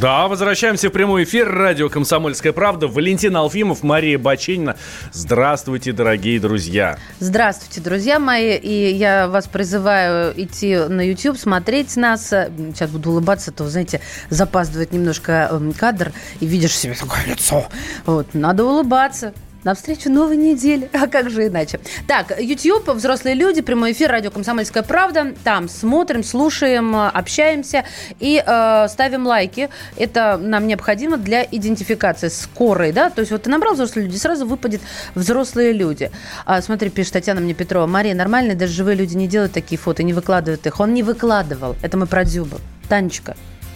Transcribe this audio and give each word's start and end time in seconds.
Да, 0.00 0.26
возвращаемся 0.26 0.88
в 0.88 0.92
прямой 0.92 1.22
эфир. 1.22 1.48
Радио 1.48 1.88
«Комсомольская 1.88 2.52
правда». 2.52 2.88
Валентин 2.88 3.36
Алфимов, 3.36 3.84
Мария 3.84 4.18
Баченина. 4.18 4.76
Здравствуйте, 5.12 5.92
дорогие 5.92 6.40
друзья. 6.40 6.98
Здравствуйте, 7.20 7.80
друзья 7.80 8.18
мои. 8.18 8.56
И 8.56 8.92
я 8.92 9.28
вас 9.28 9.46
призываю 9.46 10.34
идти 10.36 10.76
на 10.76 11.00
YouTube, 11.00 11.38
смотреть 11.38 11.96
нас. 11.96 12.28
Сейчас 12.28 12.90
буду 12.90 13.10
улыбаться, 13.10 13.52
то, 13.52 13.68
знаете, 13.68 14.00
запаздывает 14.30 14.92
немножко 14.92 15.48
эм, 15.52 15.72
кадр, 15.72 16.12
и 16.40 16.46
видишь 16.46 16.76
себе 16.76 16.94
такое 16.94 17.24
лицо. 17.26 17.68
Вот, 18.04 18.34
надо 18.34 18.64
улыбаться. 18.64 19.32
Навстречу 19.64 20.10
новой 20.10 20.36
неделе. 20.36 20.90
А 21.04 21.06
как 21.06 21.28
же 21.30 21.48
иначе? 21.48 21.80
Так, 22.06 22.38
YouTube, 22.38 22.88
взрослые 22.90 23.34
люди, 23.34 23.60
прямой 23.60 23.92
эфир, 23.92 24.10
радио 24.10 24.30
«Комсомольская 24.30 24.82
правда». 24.82 25.34
Там 25.42 25.68
смотрим, 25.68 26.22
слушаем, 26.22 26.94
общаемся 26.96 27.84
и 28.20 28.42
э, 28.44 28.88
ставим 28.88 29.26
лайки. 29.26 29.68
Это 29.96 30.38
нам 30.38 30.66
необходимо 30.66 31.16
для 31.16 31.42
идентификации 31.42 32.28
скорой, 32.28 32.92
да? 32.92 33.10
То 33.10 33.20
есть 33.20 33.32
вот 33.32 33.42
ты 33.42 33.50
набрал 33.50 33.74
взрослые 33.74 34.06
люди, 34.06 34.16
сразу 34.16 34.46
выпадет 34.46 34.80
взрослые 35.14 35.72
люди. 35.72 36.10
А, 36.46 36.62
смотри, 36.62 36.90
пишет 36.90 37.14
Татьяна 37.14 37.40
мне 37.40 37.54
Петрова. 37.54 37.86
Мария, 37.86 38.14
нормальные 38.14 38.54
даже 38.54 38.72
живые 38.72 38.96
люди 38.96 39.16
не 39.16 39.28
делают 39.28 39.52
такие 39.52 39.78
фото, 39.78 40.02
не 40.02 40.12
выкладывают 40.12 40.66
их. 40.66 40.80
Он 40.80 40.94
не 40.94 41.02
выкладывал. 41.02 41.76
Это 41.82 41.96
мы 41.96 42.06
про 42.06 42.24
Дзюбу. 42.24 42.58
Танечка, 42.88 43.34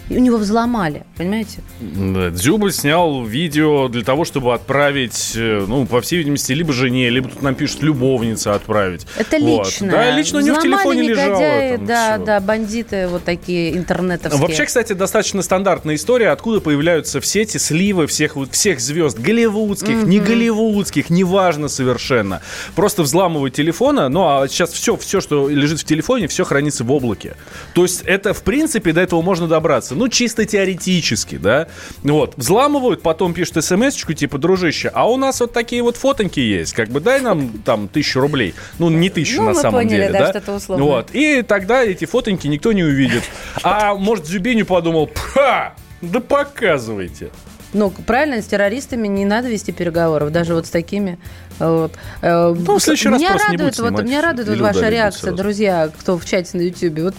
и 0.09 0.17
у 0.17 0.21
него 0.21 0.39
взломали, 0.39 1.05
понимаете? 1.17 1.59
Да, 1.81 2.31
Дзюба 2.31 2.71
снял 2.73 3.25
видео 3.25 3.89
для 3.89 4.03
того, 4.03 4.25
чтобы 4.25 4.55
отправить, 4.55 5.33
э, 5.37 5.65
ну, 5.67 5.87
по 5.87 6.01
всей 6.01 6.19
видимости, 6.19 6.53
либо 6.53 6.73
жене, 6.73 7.11
либо 7.11 7.29
тут 7.29 7.43
нам 7.43 7.55
пишут 7.55 7.83
любовница 7.83 8.55
отправить. 8.55 9.07
Это 9.17 9.39
Вот. 9.39 9.67
лично. 9.67 9.91
Да, 9.91 10.11
лично 10.11 10.39
у 10.39 10.43
него 10.43 10.57
в 10.57 10.63
телефоне 10.63 11.03
лежало. 11.03 11.29
негодяи, 11.41 11.77
там 11.77 11.87
да, 11.87 12.15
всё. 12.17 12.25
да, 12.25 12.41
бандиты 12.41 13.09
вот 13.09 13.25
такие 13.25 13.77
интернетовские. 13.77 14.41
Вообще, 14.41 14.65
кстати, 14.65 14.93
достаточно 14.93 15.43
стандартная 15.43 15.95
история, 15.97 16.31
откуда 16.31 16.61
появляются 16.61 17.21
все 17.21 17.43
эти 17.43 17.59
сливы 17.59 18.07
всех, 18.07 18.37
всех 18.51 18.81
звезд, 18.81 19.19
голливудских, 19.19 20.05
не 20.05 20.21
голливудских, 20.21 21.11
неважно 21.11 21.69
совершенно. 21.69 22.41
Просто 22.75 23.03
взламывают 23.03 23.55
телефона, 23.55 24.09
ну 24.09 24.23
а 24.23 24.49
сейчас 24.49 24.71
все, 24.73 24.97
все, 24.97 25.21
что 25.21 25.49
лежит 25.49 25.81
в 25.81 25.85
телефоне, 25.85 26.29
все 26.29 26.45
хранится 26.45 26.85
в 26.85 26.93
облаке. 26.93 27.37
То 27.75 27.83
есть 27.83 28.03
это, 28.05 28.33
в 28.35 28.43
принципе, 28.43 28.93
до 28.93 29.01
этого 29.01 29.23
можно 29.23 29.47
добраться. 29.49 29.95
Ну, 29.99 30.09
чисто 30.09 30.45
теоретически, 30.45 31.37
да. 31.37 31.67
Вот. 32.03 32.35
Взламывают, 32.37 33.03
потом 33.03 33.35
пишут 33.35 33.65
смс-очку, 33.65 34.13
типа, 34.13 34.39
дружище, 34.39 34.91
а 34.95 35.11
у 35.11 35.17
нас 35.17 35.41
вот 35.41 35.53
такие 35.53 35.83
вот 35.83 35.97
фотоньки 35.97 36.41
есть, 36.41 36.73
как 36.73 36.89
бы 36.89 37.01
дай 37.01 37.21
нам 37.21 37.51
там 37.65 37.89
тысячу 37.89 38.21
рублей. 38.21 38.55
Ну, 38.79 38.91
не 38.91 39.11
тысячу 39.11 39.39
Ну, 39.39 39.49
на 39.49 39.55
мы 39.55 39.61
самом 39.61 39.81
поняли, 39.81 40.03
деле, 40.03 40.13
да, 40.13 40.19
да. 40.19 40.31
что-то 40.31 40.55
условное. 40.55 40.87
Вот. 40.87 41.11
И 41.13 41.43
тогда 41.43 41.83
эти 41.85 42.05
фотоньки 42.05 42.47
никто 42.47 42.73
не 42.73 42.85
увидит. 42.85 43.25
А 43.63 43.95
может, 43.95 44.27
Зюбиню 44.27 44.65
подумал, 44.67 45.09
пха, 45.09 45.75
да 46.01 46.21
показывайте. 46.21 47.31
Ну, 47.75 47.91
правильно, 47.91 48.41
с 48.41 48.47
террористами 48.47 49.09
не 49.09 49.25
надо 49.25 49.49
вести 49.49 49.73
переговоров, 49.73 50.33
даже 50.33 50.55
вот 50.55 50.67
с 50.67 50.71
такими. 50.71 51.19
Вот. 51.59 51.93
Э, 52.23 52.55
Ну, 52.55 52.79
в 52.79 52.83
следующий 52.83 53.09
раз 53.09 53.21
меня 53.21 53.33
не 53.33 53.39
радует, 53.39 53.81
будь 53.81 53.91
вот, 53.91 54.05
меня 54.05 54.23
радует 54.23 54.49
вот 54.49 54.61
ваша 54.61 54.89
реакция, 54.89 55.21
сразу. 55.21 55.37
друзья, 55.37 55.91
кто 55.99 56.19
в 56.19 56.25
чате 56.25 56.57
на 56.57 56.63
Ютьюбе. 56.63 57.05
Вот 57.05 57.15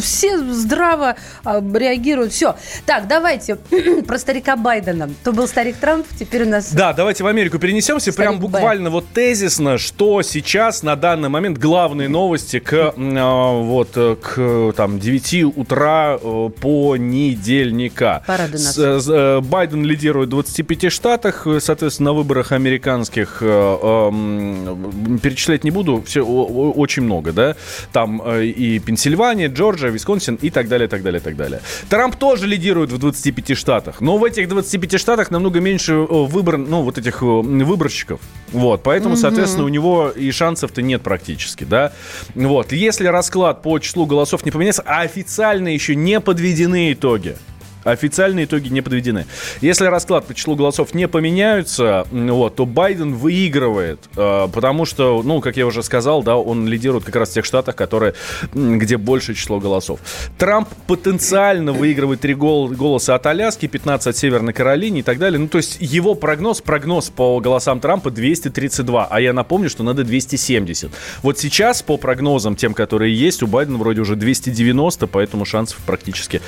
все 0.00 0.38
здраво 0.52 1.16
а, 1.44 1.60
реагируют. 1.60 2.32
Все. 2.32 2.54
Так, 2.86 3.08
давайте 3.08 3.56
про 4.06 4.18
старика 4.18 4.56
Байдена. 4.56 5.10
То 5.22 5.32
был 5.32 5.48
старик 5.48 5.76
Трамп, 5.76 6.06
теперь 6.18 6.44
у 6.44 6.48
нас... 6.48 6.72
Да, 6.72 6.92
давайте 6.92 7.24
в 7.24 7.26
Америку 7.26 7.58
перенесемся. 7.58 8.12
Старик 8.12 8.30
Прям 8.30 8.40
буквально 8.40 8.90
вот 8.90 9.06
тезисно, 9.12 9.78
что 9.78 10.22
сейчас 10.22 10.82
на 10.82 10.96
данный 10.96 11.28
момент 11.28 11.58
главные 11.58 12.08
новости 12.08 12.60
к 12.60 12.94
а, 12.96 13.60
вот 13.60 13.90
к 13.94 14.72
там 14.76 14.98
9 14.98 15.56
утра 15.56 16.18
э, 16.20 16.50
понедельника. 16.60 18.22
Порадуй 18.26 18.60
нас. 18.60 18.78
Э, 18.78 19.40
Байден 19.40 19.84
лидирует 19.84 20.28
в 20.28 20.30
25 20.30 20.92
штатах, 20.92 21.46
соответственно, 21.60 22.10
на 22.10 22.12
выборах 22.12 22.52
американских 22.52 23.42
э, 23.84 25.18
перечислять 25.22 25.64
не 25.64 25.70
буду, 25.70 26.02
все 26.06 26.22
о- 26.24 26.72
очень 26.72 27.02
много, 27.02 27.32
да. 27.32 27.56
Там 27.92 28.22
э, 28.24 28.46
и 28.46 28.78
Пенсильвания, 28.78 29.48
Джорджия, 29.48 29.90
Висконсин 29.90 30.36
и 30.36 30.50
так 30.50 30.68
далее, 30.68 30.88
так 30.88 31.02
далее, 31.02 31.20
так 31.20 31.36
далее. 31.36 31.60
Трамп 31.88 32.16
тоже 32.16 32.46
лидирует 32.46 32.90
в 32.92 32.98
25 32.98 33.56
штатах, 33.56 34.00
но 34.00 34.18
в 34.18 34.24
этих 34.24 34.48
25 34.48 34.98
штатах 35.00 35.30
намного 35.30 35.60
меньше 35.60 35.92
э, 35.92 36.06
выбор, 36.08 36.56
ну, 36.56 36.82
вот 36.82 36.98
этих 36.98 37.22
э, 37.22 37.26
выборщиков. 37.26 38.20
Вот, 38.52 38.82
поэтому, 38.82 39.16
соответственно, 39.16 39.64
у 39.64 39.68
него 39.68 40.10
и 40.10 40.30
шансов-то 40.30 40.82
нет 40.82 41.02
практически, 41.02 41.64
да. 41.64 41.92
Вот, 42.34 42.72
если 42.72 43.06
расклад 43.06 43.62
по 43.62 43.78
числу 43.78 44.06
голосов 44.06 44.44
не 44.44 44.50
поменяется, 44.50 44.82
а 44.86 45.00
официально 45.02 45.68
еще 45.68 45.94
не 45.94 46.20
подведены 46.20 46.92
итоги. 46.92 47.36
Официальные 47.84 48.46
итоги 48.46 48.68
не 48.68 48.80
подведены. 48.80 49.26
Если 49.60 49.86
расклад 49.86 50.26
по 50.26 50.34
числу 50.34 50.56
голосов 50.56 50.94
не 50.94 51.08
поменяются, 51.08 52.06
вот, 52.10 52.56
то 52.56 52.66
Байден 52.66 53.14
выигрывает, 53.14 54.00
э, 54.16 54.48
потому 54.52 54.84
что, 54.84 55.22
ну, 55.22 55.40
как 55.40 55.56
я 55.56 55.66
уже 55.66 55.82
сказал, 55.82 56.22
да, 56.22 56.36
он 56.36 56.66
лидирует 56.66 57.04
как 57.04 57.16
раз 57.16 57.30
в 57.30 57.34
тех 57.34 57.44
штатах, 57.44 57.76
которые, 57.76 58.14
где 58.52 58.96
больше 58.96 59.34
число 59.34 59.60
голосов. 59.60 60.00
Трамп 60.38 60.68
потенциально 60.86 61.72
выигрывает 61.72 62.20
3 62.20 62.34
голоса 62.34 63.14
от 63.14 63.26
Аляски, 63.26 63.66
15 63.66 64.06
от 64.08 64.16
Северной 64.16 64.52
Каролины 64.52 64.98
и 64.98 65.02
так 65.02 65.18
далее. 65.18 65.38
Ну, 65.38 65.48
то 65.48 65.58
есть 65.58 65.76
его 65.80 66.14
прогноз, 66.14 66.60
прогноз 66.60 67.10
по 67.10 67.40
голосам 67.40 67.80
Трампа 67.80 68.10
232, 68.10 69.06
а 69.10 69.20
я 69.20 69.32
напомню, 69.32 69.68
что 69.68 69.82
надо 69.82 70.04
270. 70.04 70.90
Вот 71.22 71.38
сейчас 71.38 71.82
по 71.82 71.96
прогнозам, 71.96 72.56
тем, 72.56 72.74
которые 72.74 73.14
есть, 73.14 73.42
у 73.42 73.46
Байдена 73.46 73.78
вроде 73.78 74.00
уже 74.00 74.16
290, 74.16 75.06
поэтому 75.06 75.44
шансов 75.44 75.78
практически, 75.86 76.40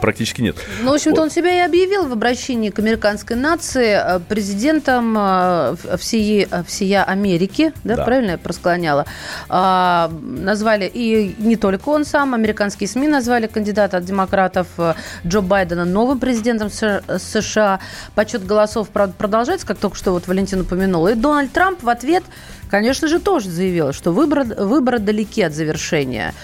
практически 0.00 0.42
нет. 0.42 0.56
Ну, 0.82 0.90
в 0.90 0.94
общем-то, 0.94 1.22
он 1.22 1.30
себя 1.30 1.62
и 1.62 1.66
объявил 1.66 2.06
в 2.06 2.12
обращении 2.12 2.70
к 2.70 2.78
американской 2.78 3.36
нации 3.36 3.98
э, 3.98 4.20
президентом 4.20 5.16
э, 5.18 5.76
всей, 5.98 6.46
э, 6.50 6.62
всея 6.66 7.04
Америки, 7.04 7.72
да, 7.84 7.96
Да. 7.96 8.04
правильно 8.04 8.32
я 8.32 8.38
просклоняла? 8.38 9.06
А, 9.48 10.10
назвали, 10.22 10.90
и 10.92 11.34
не 11.38 11.56
только 11.56 11.88
он 11.88 12.04
сам, 12.04 12.34
американские 12.34 12.88
СМИ 12.88 13.08
назвали 13.08 13.46
кандидата 13.46 13.96
от 13.96 14.04
демократов 14.04 14.66
Джо 15.26 15.40
Байдена 15.40 15.84
новым 15.84 16.18
президентом 16.18 16.70
США. 16.70 17.80
Подсчет 18.14 18.46
голосов, 18.46 18.88
правда, 18.88 19.14
продолжается, 19.16 19.66
как 19.66 19.78
только 19.78 19.96
что 19.96 20.12
вот 20.12 20.26
Валентин 20.28 20.60
упомянул. 20.60 21.06
И 21.08 21.14
Дональд 21.14 21.52
Трамп 21.52 21.82
в 21.82 21.88
ответ, 21.88 22.22
конечно 22.70 23.08
же, 23.08 23.18
тоже 23.18 23.50
заявил, 23.50 23.92
что 23.92 24.12
выборы, 24.12 24.44
выборы 24.44 24.98
далеки 24.98 25.42
от 25.42 25.52
завершения. 25.54 26.34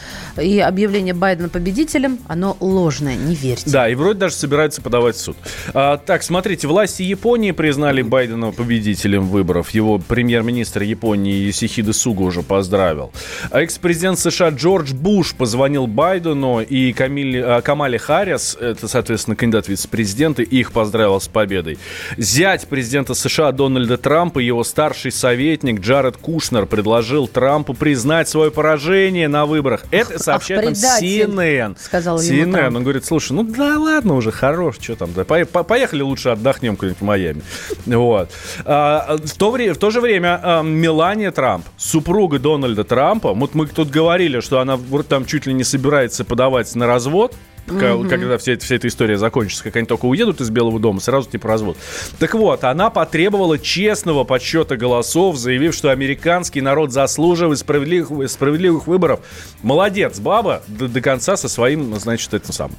И 0.40 0.58
объявление 0.58 1.14
Байдена 1.14 1.48
победителем, 1.48 2.18
оно 2.26 2.56
ложное, 2.60 3.16
не 3.16 3.34
верьте. 3.34 3.70
Да, 3.70 3.88
и 3.88 3.94
вроде 3.94 4.20
даже 4.20 4.34
собирается 4.34 4.82
подавать 4.82 5.16
в 5.16 5.20
суд. 5.20 5.36
А, 5.72 5.96
так, 5.96 6.22
смотрите, 6.22 6.66
власти 6.66 7.02
Японии 7.02 7.52
признали 7.52 8.02
Байдена 8.02 8.52
победителем 8.52 9.26
выборов. 9.28 9.70
Его 9.70 9.98
премьер-министр 9.98 10.82
Японии 10.82 11.34
Юсихиде 11.34 11.92
Суга 11.92 12.22
уже 12.22 12.42
поздравил. 12.42 13.12
А 13.50 13.62
Экс-президент 13.62 14.18
США 14.18 14.50
Джордж 14.50 14.92
Буш 14.92 15.34
позвонил 15.34 15.86
Байдену 15.86 16.60
и 16.60 16.92
Камиле, 16.92 17.44
а, 17.44 17.60
Камале 17.60 17.98
Харрис, 17.98 18.56
это, 18.60 18.88
соответственно, 18.88 19.36
кандидат 19.36 19.66
в 19.66 19.68
вице-президенты, 19.68 20.42
и 20.42 20.58
их 20.60 20.72
поздравил 20.72 21.20
с 21.20 21.28
победой. 21.28 21.78
Зять 22.16 22.66
президента 22.66 23.14
США 23.14 23.52
Дональда 23.52 23.96
Трампа 23.96 24.40
и 24.40 24.46
его 24.46 24.64
старший 24.64 25.12
советник 25.12 25.80
Джаред 25.80 26.16
Кушнер 26.16 26.66
предложил 26.66 27.28
Трампу 27.28 27.74
признать 27.74 28.28
свое 28.28 28.50
поражение 28.50 29.28
на 29.28 29.46
выборах. 29.46 29.84
Это 29.90 30.18
сообщает 30.24 30.64
нам 30.64 30.72
CNN. 30.72 31.76
сказал 31.78 32.18
CNN. 32.18 32.76
Он 32.76 32.82
говорит, 32.82 33.04
слушай, 33.04 33.32
ну 33.32 33.42
да 33.42 33.78
ладно 33.78 34.14
уже, 34.14 34.32
хорош, 34.32 34.76
что 34.80 34.96
там, 34.96 35.12
да, 35.14 35.24
по- 35.24 35.44
по- 35.44 35.62
поехали 35.62 36.02
лучше 36.02 36.30
отдохнем 36.30 36.76
куда-нибудь 36.76 37.00
в 37.00 37.04
Майами. 37.04 37.42
Вот. 37.86 38.30
А, 38.64 39.16
в, 39.22 39.32
то 39.36 39.50
в 39.50 39.76
то 39.76 39.90
же 39.90 40.00
время 40.00 40.40
а, 40.42 40.62
Мелания 40.62 41.30
Трамп, 41.30 41.66
супруга 41.76 42.38
Дональда 42.38 42.84
Трампа, 42.84 43.32
вот 43.34 43.54
мы 43.54 43.66
тут 43.66 43.90
говорили, 43.90 44.40
что 44.40 44.60
она 44.60 44.78
там 45.08 45.26
чуть 45.26 45.46
ли 45.46 45.52
не 45.52 45.64
собирается 45.64 46.24
подавать 46.24 46.74
на 46.74 46.86
развод, 46.86 47.34
Ка- 47.66 47.96
Когда 48.08 48.36
вся, 48.38 48.52
эта- 48.52 48.64
вся 48.64 48.74
эта 48.76 48.88
история 48.88 49.16
закончится, 49.16 49.64
как 49.64 49.76
они 49.76 49.86
только 49.86 50.04
уедут 50.04 50.40
из 50.40 50.50
Белого 50.50 50.78
дома, 50.78 51.00
сразу 51.00 51.30
типа 51.30 51.48
развод. 51.48 51.76
Так 52.18 52.34
вот, 52.34 52.62
она 52.64 52.90
потребовала 52.90 53.58
честного 53.58 54.24
подсчета 54.24 54.76
голосов, 54.76 55.36
заявив, 55.36 55.74
что 55.74 55.90
американский 55.90 56.60
народ 56.60 56.92
заслуживает 56.92 57.58
справедливых, 57.58 58.30
справедливых 58.30 58.86
выборов. 58.86 59.20
Молодец, 59.62 60.18
баба, 60.18 60.62
до, 60.68 60.88
до 60.88 61.00
конца 61.00 61.36
со 61.36 61.48
своим, 61.48 61.94
значит, 61.98 62.34
этим 62.34 62.52
самым, 62.52 62.76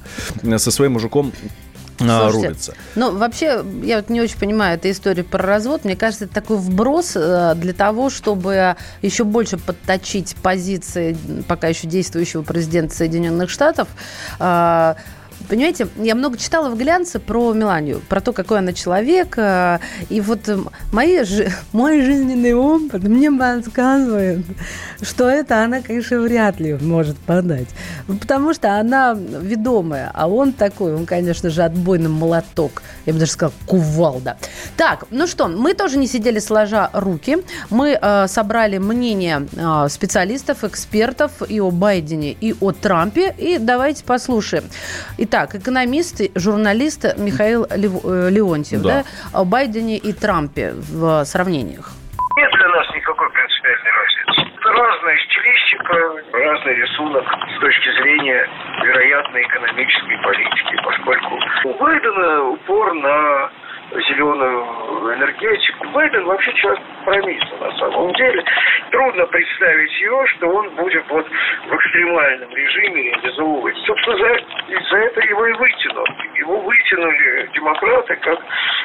со 0.58 0.70
своим 0.70 0.92
мужиком 0.92 1.32
Слушайте, 1.98 2.48
рубится. 2.48 2.74
Ну, 2.94 3.16
вообще, 3.16 3.64
я 3.82 3.96
вот 3.96 4.10
не 4.10 4.20
очень 4.20 4.38
понимаю 4.38 4.76
эту 4.76 4.90
историю 4.90 5.24
про 5.24 5.38
развод. 5.38 5.84
Мне 5.84 5.96
кажется, 5.96 6.26
это 6.26 6.34
такой 6.34 6.58
вброс 6.58 7.12
э, 7.14 7.54
для 7.56 7.72
того, 7.72 8.10
чтобы 8.10 8.76
еще 9.02 9.24
больше 9.24 9.56
подточить 9.56 10.36
позиции 10.36 11.16
пока 11.48 11.68
еще 11.68 11.86
действующего 11.86 12.42
президента 12.42 12.94
Соединенных 12.94 13.50
Штатов. 13.50 13.88
Понимаете, 15.48 15.88
я 15.96 16.14
много 16.14 16.38
читала 16.38 16.70
в 16.70 16.76
глянце 16.76 17.18
про 17.20 17.52
Меланию, 17.52 18.00
про 18.08 18.20
то, 18.20 18.32
какой 18.32 18.58
она 18.58 18.72
человек. 18.72 19.38
Э, 19.38 19.78
и 20.08 20.20
вот 20.20 20.40
мои, 20.92 21.22
мой 21.72 22.02
жизненный 22.02 22.54
опыт 22.54 23.04
мне 23.04 23.30
подсказывает, 23.30 24.44
что 25.02 25.28
это 25.28 25.62
она, 25.62 25.82
конечно, 25.82 26.20
вряд 26.20 26.58
ли 26.58 26.74
может 26.74 27.16
подать. 27.18 27.68
Потому 28.06 28.54
что 28.54 28.78
она 28.78 29.14
ведомая, 29.16 30.10
а 30.14 30.28
он 30.28 30.52
такой, 30.52 30.94
он, 30.94 31.06
конечно 31.06 31.50
же, 31.50 31.62
отбойный 31.62 32.08
молоток. 32.08 32.82
Я 33.04 33.12
бы 33.12 33.20
даже 33.20 33.32
сказала, 33.32 33.54
кувалда. 33.66 34.36
Так, 34.76 35.04
ну 35.10 35.26
что, 35.26 35.48
мы 35.48 35.74
тоже 35.74 35.98
не 35.98 36.06
сидели 36.06 36.40
сложа 36.40 36.90
руки. 36.92 37.38
Мы 37.70 37.98
э, 38.00 38.26
собрали 38.28 38.78
мнение 38.78 39.46
э, 39.52 39.88
специалистов, 39.88 40.64
экспертов 40.64 41.30
и 41.48 41.60
о 41.60 41.70
Байдене, 41.70 42.32
и 42.32 42.54
о 42.60 42.72
Трампе. 42.72 43.34
И 43.38 43.58
давайте 43.58 44.04
послушаем. 44.04 44.64
Итак, 45.28 45.56
экономист, 45.56 46.22
журналист 46.38 47.02
Михаил 47.18 47.66
э, 47.66 48.30
Леонтьев, 48.30 48.80
да. 48.80 49.02
да, 49.02 49.04
о 49.34 49.44
Байдене 49.44 49.98
и 49.98 50.12
Трампе 50.12 50.70
в 50.70 51.24
сравнениях. 51.24 51.90
Нет 52.36 52.50
для 52.52 52.68
нас 52.68 52.86
никакой 52.94 53.28
принципиальной 53.30 53.90
разницы. 53.90 54.54
Это 54.54 54.70
разная 54.70 55.18
стилистика, 55.26 55.94
разный 56.30 56.74
рисунок 56.76 57.24
с 57.26 57.60
точки 57.60 57.90
зрения 57.98 58.48
вероятной 58.84 59.42
экономической 59.42 60.16
политики, 60.22 60.76
поскольку 60.84 61.40
у 61.64 61.74
Байдена 61.74 62.42
упор 62.44 62.94
на 62.94 63.50
зеленую 63.90 65.14
энергетику. 65.14 65.88
Байден 65.90 66.24
вообще 66.24 66.52
человек 66.54 66.82
компромисса 67.04 67.56
на 67.60 67.78
самом 67.78 68.12
деле. 68.14 68.44
Трудно 68.90 69.26
представить 69.26 70.00
его, 70.00 70.26
что 70.26 70.48
он 70.48 70.70
будет 70.70 71.04
вот 71.08 71.26
в 71.28 71.74
экстремальном 71.74 72.50
режиме 72.54 73.02
реализовывать. 73.02 73.76
Собственно, 73.86 74.16
за, 74.16 74.34
из-за 74.68 74.96
этого 74.96 75.24
его 75.24 75.46
и 75.46 75.52
вытянули. 75.52 76.38
Его 76.38 76.60
вытянули 76.60 77.50
демократы 77.54 78.16
как 78.16 78.40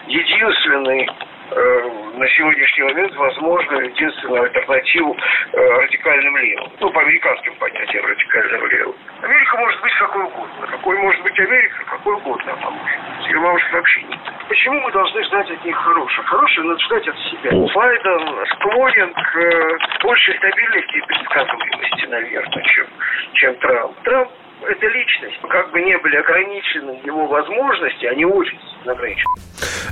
единственный 0.08 1.10
Э, 1.54 1.90
на 2.16 2.28
сегодняшний 2.30 2.84
момент 2.84 3.14
возможно 3.16 3.82
единственную 3.82 4.44
альтернативу 4.44 5.18
э, 5.52 5.58
радикальным 5.58 6.38
левым. 6.38 6.72
Ну, 6.80 6.90
по 6.92 7.02
американским 7.02 7.54
понятиям 7.56 8.06
радикальным 8.06 8.68
левым. 8.68 8.96
Америка 9.22 9.58
может 9.58 9.82
быть 9.82 9.94
какой 9.96 10.24
угодно. 10.24 10.68
Какой 10.68 10.98
может 11.00 11.22
быть 11.24 11.38
Америка, 11.38 11.84
какой 11.90 12.16
угодно 12.16 12.54
она 12.54 12.70
может. 12.70 13.00
Может 13.30 13.72
вообще 13.74 14.02
нет. 14.04 14.20
Почему 14.48 14.80
мы 14.82 14.92
должны 14.92 15.24
ждать 15.24 15.50
от 15.50 15.66
них 15.66 15.76
хорошего? 15.76 16.28
Хорошее 16.28 16.68
надо 16.68 16.80
ждать 16.82 17.08
от 17.08 17.18
себя. 17.20 17.52
Байден 17.52 18.46
склонен 18.48 19.14
к 19.14 19.36
э, 19.38 19.78
большей 20.04 20.38
стабильности 20.38 20.98
и 20.98 21.02
предсказуемости, 21.02 22.06
наверное, 22.08 22.64
чем, 22.64 22.88
чем 23.34 23.56
Трамп. 23.56 23.96
Трамп 24.04 24.32
это 24.64 24.88
личность. 24.88 25.38
Как 25.50 25.72
бы 25.72 25.82
не 25.82 25.98
были 25.98 26.16
ограничены 26.16 27.00
его 27.06 27.28
возможности, 27.28 28.06
они 28.06 28.26
очень 28.26 28.58
ограничены. 28.86 29.36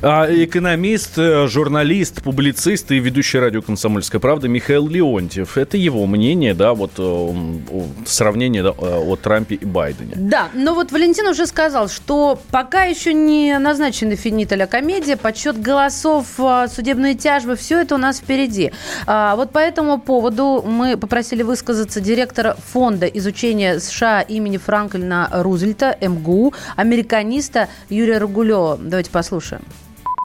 А 0.02 0.28
экономист, 0.30 1.18
э, 1.18 1.48
журналист, 1.48 2.24
публицист 2.24 2.92
и 2.92 3.00
ведущий 3.00 3.40
радио 3.40 3.62
«Комсомольская 3.62 4.22
правда» 4.22 4.48
Михаил 4.48 4.88
Леонтьев. 4.88 5.58
Это 5.58 5.78
его 5.78 6.06
мнение, 6.06 6.54
да, 6.54 6.74
вот 6.74 6.92
э, 6.98 7.34
сравнение 8.06 8.64
да, 8.64 8.70
э, 8.70 8.72
о 8.80 9.16
Трампе 9.18 9.56
и 9.56 9.66
Байдене. 9.66 10.14
Да, 10.16 10.48
но 10.54 10.74
вот 10.74 10.92
Валентин 10.92 11.28
уже 11.28 11.46
сказал, 11.46 11.90
что 11.90 12.40
пока 12.52 12.84
еще 12.84 13.14
не 13.14 13.58
назначены 13.60 14.16
финит 14.16 14.50
а 14.52 14.68
комедия, 14.68 15.16
подсчет 15.16 15.62
голосов, 15.62 16.26
судебные 16.68 17.14
тяжбы, 17.14 17.56
все 17.56 17.82
это 17.82 17.96
у 17.96 17.98
нас 17.98 18.20
впереди. 18.20 18.72
А, 19.06 19.36
вот 19.36 19.52
по 19.52 19.60
этому 19.60 20.00
поводу 20.00 20.64
мы 20.66 20.98
попросили 20.98 21.44
высказаться 21.44 22.02
директора 22.02 22.56
фонда 22.72 23.06
изучения 23.06 23.80
США 23.80 24.22
имени 24.22 24.59
Франклина 24.60 25.30
Рузвельта, 25.32 25.98
МГУ, 26.02 26.54
американиста 26.76 27.68
Юрия 27.90 28.20
Ругулева. 28.20 28.78
Давайте 28.80 29.10
послушаем. 29.12 29.62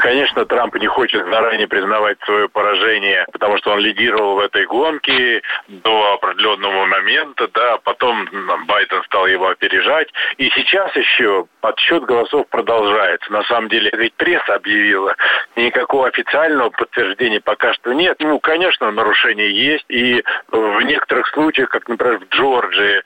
Конечно, 0.05 0.45
Трамп 0.45 0.75
не 0.75 0.87
хочет 0.87 1.25
заранее 1.31 1.67
признавать 1.67 2.19
свое 2.27 2.47
поражение, 2.51 3.25
потому 3.33 3.57
что 3.57 3.71
он 3.71 3.79
лидировал 3.79 4.35
в 4.35 4.41
этой 4.41 4.67
гонке 4.67 5.41
до 5.67 6.13
определенного 6.13 6.85
момента, 6.85 7.49
да, 7.55 7.79
потом 7.79 8.29
Байден 8.67 9.03
стал 9.05 9.27
его 9.27 9.49
опережать. 9.49 10.13
И 10.37 10.51
сейчас 10.51 10.95
еще 10.95 11.47
подсчет 11.63 12.05
голосов 12.05 12.47
продолжается. 12.51 13.33
На 13.33 13.45
самом 13.45 13.71
деле, 13.71 13.91
ведь 13.95 14.13
пресса 14.13 14.57
объявила, 14.57 15.17
никакого 15.57 16.09
официального 16.09 16.69
подтверждения 16.69 17.41
пока 17.41 17.73
что 17.73 17.95
нет. 17.95 18.19
Ну, 18.21 18.39
конечно, 18.41 18.91
нарушения 18.91 19.49
есть, 19.49 19.87
и 19.89 20.23
в 20.49 20.83
некоторых 20.83 21.29
случаях, 21.29 21.71
как, 21.71 21.89
например, 21.89 22.19
в 22.19 22.29
Джорджии, 22.29 23.03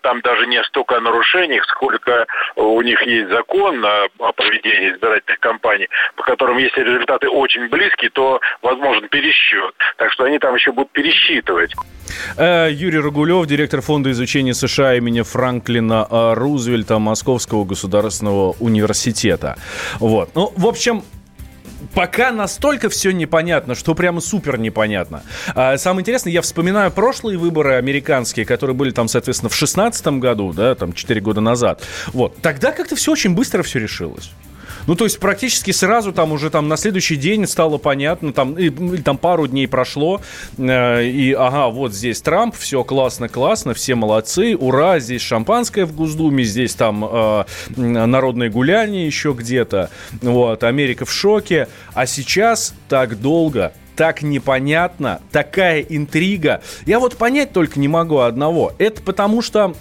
там 0.00 0.22
даже 0.22 0.46
не 0.46 0.62
столько 0.64 0.96
о 0.96 1.00
нарушениях, 1.02 1.66
сколько 1.66 2.26
у 2.56 2.80
них 2.80 3.02
есть 3.02 3.28
закон 3.28 3.84
о 3.84 4.32
проведении 4.32 4.92
избирательных 4.92 5.40
кампаний, 5.40 5.90
по 6.22 6.30
которым, 6.30 6.58
если 6.58 6.80
результаты 6.82 7.28
очень 7.28 7.68
близкие, 7.68 8.10
то 8.10 8.40
возможен 8.62 9.08
пересчет. 9.08 9.74
Так 9.96 10.12
что 10.12 10.24
они 10.24 10.38
там 10.38 10.54
еще 10.54 10.70
будут 10.70 10.92
пересчитывать. 10.92 11.74
Э, 12.36 12.68
Юрий 12.70 12.98
Рогулев, 12.98 13.46
директор 13.46 13.80
фонда 13.80 14.12
изучения 14.12 14.54
США 14.54 14.94
имени 14.94 15.22
Франклина 15.22 16.06
э, 16.08 16.34
Рузвельта 16.34 16.98
Московского 17.00 17.64
государственного 17.64 18.54
университета. 18.60 19.56
Вот. 19.98 20.30
Ну, 20.36 20.52
в 20.56 20.66
общем, 20.66 21.02
пока 21.92 22.30
настолько 22.30 22.88
все 22.88 23.10
непонятно, 23.10 23.74
что 23.74 23.94
прямо 23.96 24.20
супер 24.20 24.58
непонятно. 24.58 25.24
А, 25.56 25.76
самое 25.76 26.02
интересное, 26.02 26.32
я 26.32 26.42
вспоминаю 26.42 26.92
прошлые 26.92 27.36
выборы 27.36 27.74
американские, 27.74 28.46
которые 28.46 28.76
были 28.76 28.92
там, 28.92 29.08
соответственно, 29.08 29.48
в 29.50 29.56
16 29.56 30.06
году, 30.18 30.52
да, 30.52 30.76
там 30.76 30.92
4 30.92 31.20
года 31.20 31.40
назад. 31.40 31.82
Вот. 32.12 32.36
Тогда 32.40 32.70
как-то 32.70 32.94
все 32.94 33.10
очень 33.10 33.34
быстро 33.34 33.64
все 33.64 33.80
решилось. 33.80 34.30
Ну, 34.86 34.94
то 34.94 35.04
есть 35.04 35.18
практически 35.18 35.70
сразу 35.70 36.12
там 36.12 36.32
уже 36.32 36.50
там 36.50 36.68
на 36.68 36.76
следующий 36.76 37.16
день 37.16 37.46
стало 37.46 37.78
понятно, 37.78 38.32
там, 38.32 38.54
и, 38.54 38.70
там 38.98 39.18
пару 39.18 39.46
дней 39.46 39.68
прошло, 39.68 40.20
э, 40.58 41.04
и 41.04 41.32
ага, 41.32 41.68
вот 41.68 41.94
здесь 41.94 42.20
Трамп, 42.20 42.54
все 42.56 42.82
классно, 42.84 43.28
классно, 43.28 43.74
все 43.74 43.94
молодцы, 43.94 44.56
ура, 44.56 44.98
здесь 44.98 45.22
шампанское 45.22 45.84
в 45.84 45.94
Госдуме, 45.94 46.44
здесь 46.44 46.74
там 46.74 47.04
э, 47.04 47.44
народное 47.76 48.50
гуляние 48.50 49.06
еще 49.06 49.32
где-то, 49.32 49.90
вот, 50.20 50.64
Америка 50.64 51.04
в 51.04 51.12
шоке, 51.12 51.68
а 51.94 52.06
сейчас 52.06 52.74
так 52.88 53.20
долго 53.20 53.72
так 54.02 54.22
непонятно, 54.22 55.20
такая 55.30 55.80
интрига. 55.80 56.60
Я 56.86 56.98
вот 56.98 57.16
понять 57.16 57.52
только 57.52 57.78
не 57.78 57.86
могу 57.86 58.18
одного. 58.18 58.72
Это 58.78 59.00
потому 59.00 59.42
что 59.42 59.76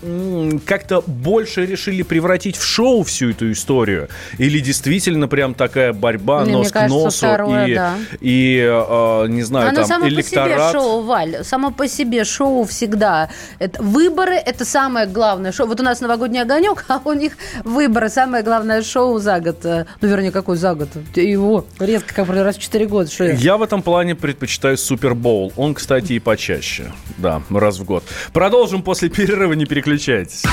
как-то 0.68 1.02
больше 1.08 1.66
решили 1.66 2.04
превратить 2.04 2.56
в 2.56 2.64
шоу 2.64 3.02
всю 3.02 3.32
эту 3.32 3.52
историю? 3.52 4.10
Или 4.38 4.60
действительно 4.60 5.28
прям 5.28 5.56
такая 5.56 5.92
борьба 5.92 6.42
Мне, 6.42 6.52
нос 6.52 6.66
мне 6.66 6.70
к 6.70 6.74
кажется, 6.74 7.04
носу 7.04 7.18
второе, 7.18 7.66
и, 7.66 7.74
да. 7.74 7.96
и 8.20 8.64
э, 8.64 9.26
не 9.30 9.42
знаю, 9.42 9.70
Оно 9.70 9.78
там 9.78 9.86
само 9.88 10.08
электорат? 10.08 10.52
по 10.52 10.70
себе 10.70 10.72
шоу, 10.72 11.02
Валь, 11.02 11.44
само 11.44 11.72
по 11.72 11.88
себе 11.88 12.24
шоу 12.24 12.64
всегда. 12.66 13.32
Это, 13.58 13.82
выборы– 13.82 14.36
это 14.46 14.66
самое 14.66 15.08
главное 15.08 15.52
шоу. 15.52 15.66
Вот 15.66 15.80
у 15.80 15.84
нас 15.84 16.00
новогодний 16.00 16.44
огонек, 16.44 16.86
а 16.90 17.02
у 17.04 17.14
них 17.14 17.40
выборы– 17.64 18.08
самое 18.10 18.44
главное 18.44 18.84
шоу 18.84 19.18
за 19.18 19.40
год. 19.40 19.66
Э, 19.66 19.86
ну, 20.00 20.08
вернее, 20.08 20.32
какой 20.32 20.58
за 20.58 20.76
год? 20.76 20.90
Его 21.16 21.66
резко, 21.80 22.14
как 22.14 22.30
раз 22.30 22.58
в 22.58 22.60
4 22.60 22.86
года. 22.86 23.10
Что 23.10 23.24
я 23.24 23.58
в 23.58 23.64
этом 23.64 23.82
плане 23.82 24.11
предпочитаю 24.16 24.78
Супербоул. 24.78 25.54
Он, 25.56 25.74
кстати, 25.74 26.14
и 26.14 26.20
почаще. 26.20 26.92
Да, 27.18 27.42
раз 27.50 27.80
в 27.80 27.84
год. 27.84 28.04
Продолжим 28.34 28.82
после 28.82 29.10
перерыва, 29.10 29.54
не 29.54 29.66
переключайтесь. 29.66 30.44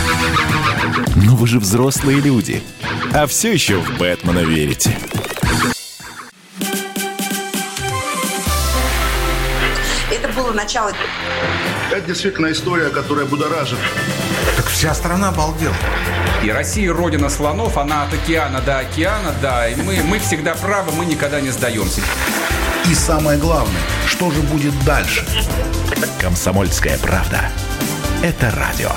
Но 1.16 1.36
вы 1.36 1.46
же 1.46 1.58
взрослые 1.58 2.20
люди. 2.20 2.62
А 3.12 3.26
все 3.26 3.52
еще 3.52 3.78
в 3.78 3.98
Бэтмена 3.98 4.40
верите. 4.40 4.96
Это 10.10 10.28
было 10.34 10.52
начало. 10.52 10.92
Это 11.90 12.06
действительно 12.06 12.50
история, 12.52 12.90
которая 12.90 13.26
будоражит. 13.26 13.78
Так 14.56 14.66
вся 14.66 14.94
страна 14.94 15.28
обалдела. 15.28 15.74
И 16.42 16.50
Россия 16.50 16.92
родина 16.92 17.28
слонов, 17.28 17.76
она 17.76 18.04
от 18.04 18.14
океана 18.14 18.60
до 18.60 18.78
океана, 18.78 19.34
да. 19.42 19.68
И 19.68 19.74
мы, 19.76 20.02
мы 20.02 20.18
всегда 20.18 20.54
правы, 20.54 20.92
мы 20.92 21.04
никогда 21.04 21.40
не 21.40 21.50
сдаемся. 21.50 22.00
И 22.88 22.94
самое 22.94 23.38
главное, 23.38 23.82
что 24.06 24.30
же 24.30 24.40
будет 24.40 24.72
дальше? 24.84 25.26
Комсомольская 26.18 26.96
правда. 26.96 27.50
Это 28.22 28.50
радио. 28.50 28.90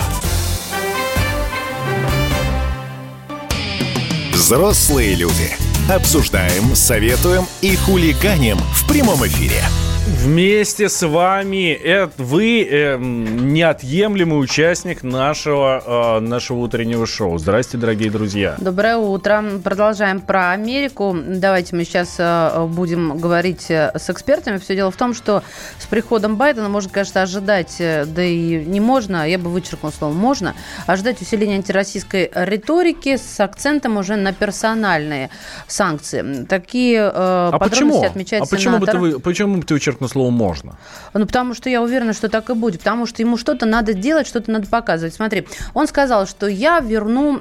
Взрослые 4.31 5.15
люди. 5.15 5.51
Обсуждаем, 5.89 6.73
советуем 6.73 7.45
и 7.59 7.75
хулиганим 7.75 8.59
в 8.73 8.87
прямом 8.87 9.27
эфире. 9.27 9.61
Вместе 10.07 10.89
с 10.89 11.05
вами 11.05 11.71
это 11.71 12.13
вы 12.17 12.63
э, 12.63 12.97
неотъемлемый 12.97 14.41
участник 14.41 15.03
нашего, 15.03 16.17
э, 16.17 16.19
нашего 16.21 16.57
утреннего 16.57 17.05
шоу. 17.05 17.37
Здрасте, 17.37 17.77
дорогие 17.77 18.09
друзья. 18.09 18.55
Доброе 18.59 18.97
утро. 18.97 19.43
Продолжаем 19.63 20.19
про 20.19 20.51
Америку. 20.51 21.15
Давайте 21.15 21.75
мы 21.75 21.83
сейчас 21.83 22.15
э, 22.17 22.65
будем 22.67 23.19
говорить 23.19 23.69
э, 23.69 23.91
с 23.95 24.09
экспертами. 24.09 24.57
Все 24.57 24.75
дело 24.75 24.89
в 24.89 24.95
том, 24.95 25.13
что 25.13 25.43
с 25.77 25.85
приходом 25.85 26.35
Байдена 26.35 26.67
можно, 26.67 26.91
конечно, 26.91 27.21
ожидать, 27.21 27.75
э, 27.77 28.05
да 28.05 28.23
и 28.23 28.65
не 28.65 28.79
можно, 28.79 29.27
я 29.29 29.37
бы 29.37 29.51
вычеркнул 29.51 29.91
слово 29.91 30.13
«можно», 30.13 30.55
ожидать 30.87 31.21
усиления 31.21 31.55
антироссийской 31.55 32.31
риторики 32.33 33.17
с 33.17 33.39
акцентом 33.39 33.97
уже 33.97 34.15
на 34.15 34.33
персональные 34.33 35.29
санкции. 35.67 36.45
Такие 36.45 37.01
э, 37.01 37.11
а 37.13 37.51
подробности 37.51 37.83
почему? 37.83 38.03
отмечает 38.03 38.43
а 38.43 38.45
почему 38.47 38.77
бы, 38.79 38.85
сенатор. 38.87 38.95
ты, 38.95 38.99
вы- 39.15 39.19
почему 39.19 39.57
бы 39.57 39.63
ты 39.63 39.75
вычеркнул 39.91 40.09
слово 40.09 40.29
«можно»? 40.31 40.75
Ну, 41.13 41.25
потому 41.25 41.53
что 41.53 41.69
я 41.69 41.81
уверена, 41.81 42.13
что 42.13 42.29
так 42.29 42.49
и 42.49 42.53
будет. 42.53 42.79
Потому 42.79 43.05
что 43.05 43.21
ему 43.21 43.37
что-то 43.37 43.65
надо 43.65 43.93
делать, 43.93 44.27
что-то 44.27 44.51
надо 44.51 44.67
показывать. 44.67 45.13
Смотри, 45.13 45.47
он 45.73 45.87
сказал, 45.87 46.27
что 46.27 46.47
я 46.47 46.79
верну 46.79 47.39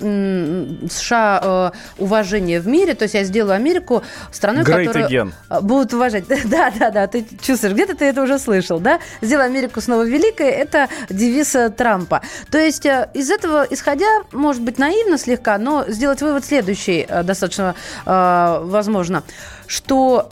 США 0.88 1.40
э, 1.42 2.02
уважение 2.02 2.60
в 2.60 2.66
мире, 2.66 2.94
то 2.94 3.04
есть 3.04 3.14
я 3.14 3.24
сделаю 3.24 3.54
Америку 3.54 4.02
страной, 4.32 4.64
Great 4.64 4.86
которую 4.86 5.08
again. 5.08 5.32
э, 5.48 5.60
будут 5.60 5.94
уважать. 5.94 6.24
Да, 6.50 6.72
да, 6.76 6.90
да, 6.90 7.06
ты 7.06 7.24
чувствуешь, 7.40 7.74
где-то 7.74 7.94
ты 7.94 8.06
это 8.06 8.22
уже 8.22 8.38
слышал, 8.38 8.80
да? 8.80 8.98
Сделай 9.20 9.46
Америку 9.46 9.80
снова 9.80 10.02
великой, 10.02 10.48
это 10.48 10.88
девиз 11.08 11.54
э, 11.54 11.70
Трампа. 11.70 12.22
То 12.50 12.58
есть 12.58 12.84
из 12.86 13.30
этого, 13.30 13.66
исходя, 13.70 14.06
может 14.32 14.62
быть, 14.62 14.78
наивно 14.78 15.16
слегка, 15.16 15.58
но 15.58 15.84
сделать 15.86 16.22
вывод 16.22 16.44
следующий 16.44 17.06
достаточно 17.22 17.74
э, 18.04 18.60
возможно, 18.62 19.22
что 19.66 20.30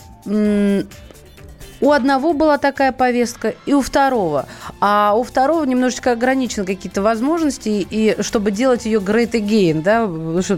у 1.80 1.92
одного 1.92 2.32
была 2.32 2.58
такая 2.58 2.92
повестка, 2.92 3.54
и 3.66 3.72
у 3.72 3.80
второго. 3.80 4.46
А 4.80 5.14
у 5.16 5.22
второго 5.22 5.64
немножечко 5.64 6.12
ограничены 6.12 6.66
какие-то 6.66 7.02
возможности, 7.02 7.86
и 7.88 8.16
чтобы 8.20 8.50
делать 8.50 8.86
ее 8.86 8.98
great 9.00 9.32
again, 9.32 9.82
да, 9.82 10.08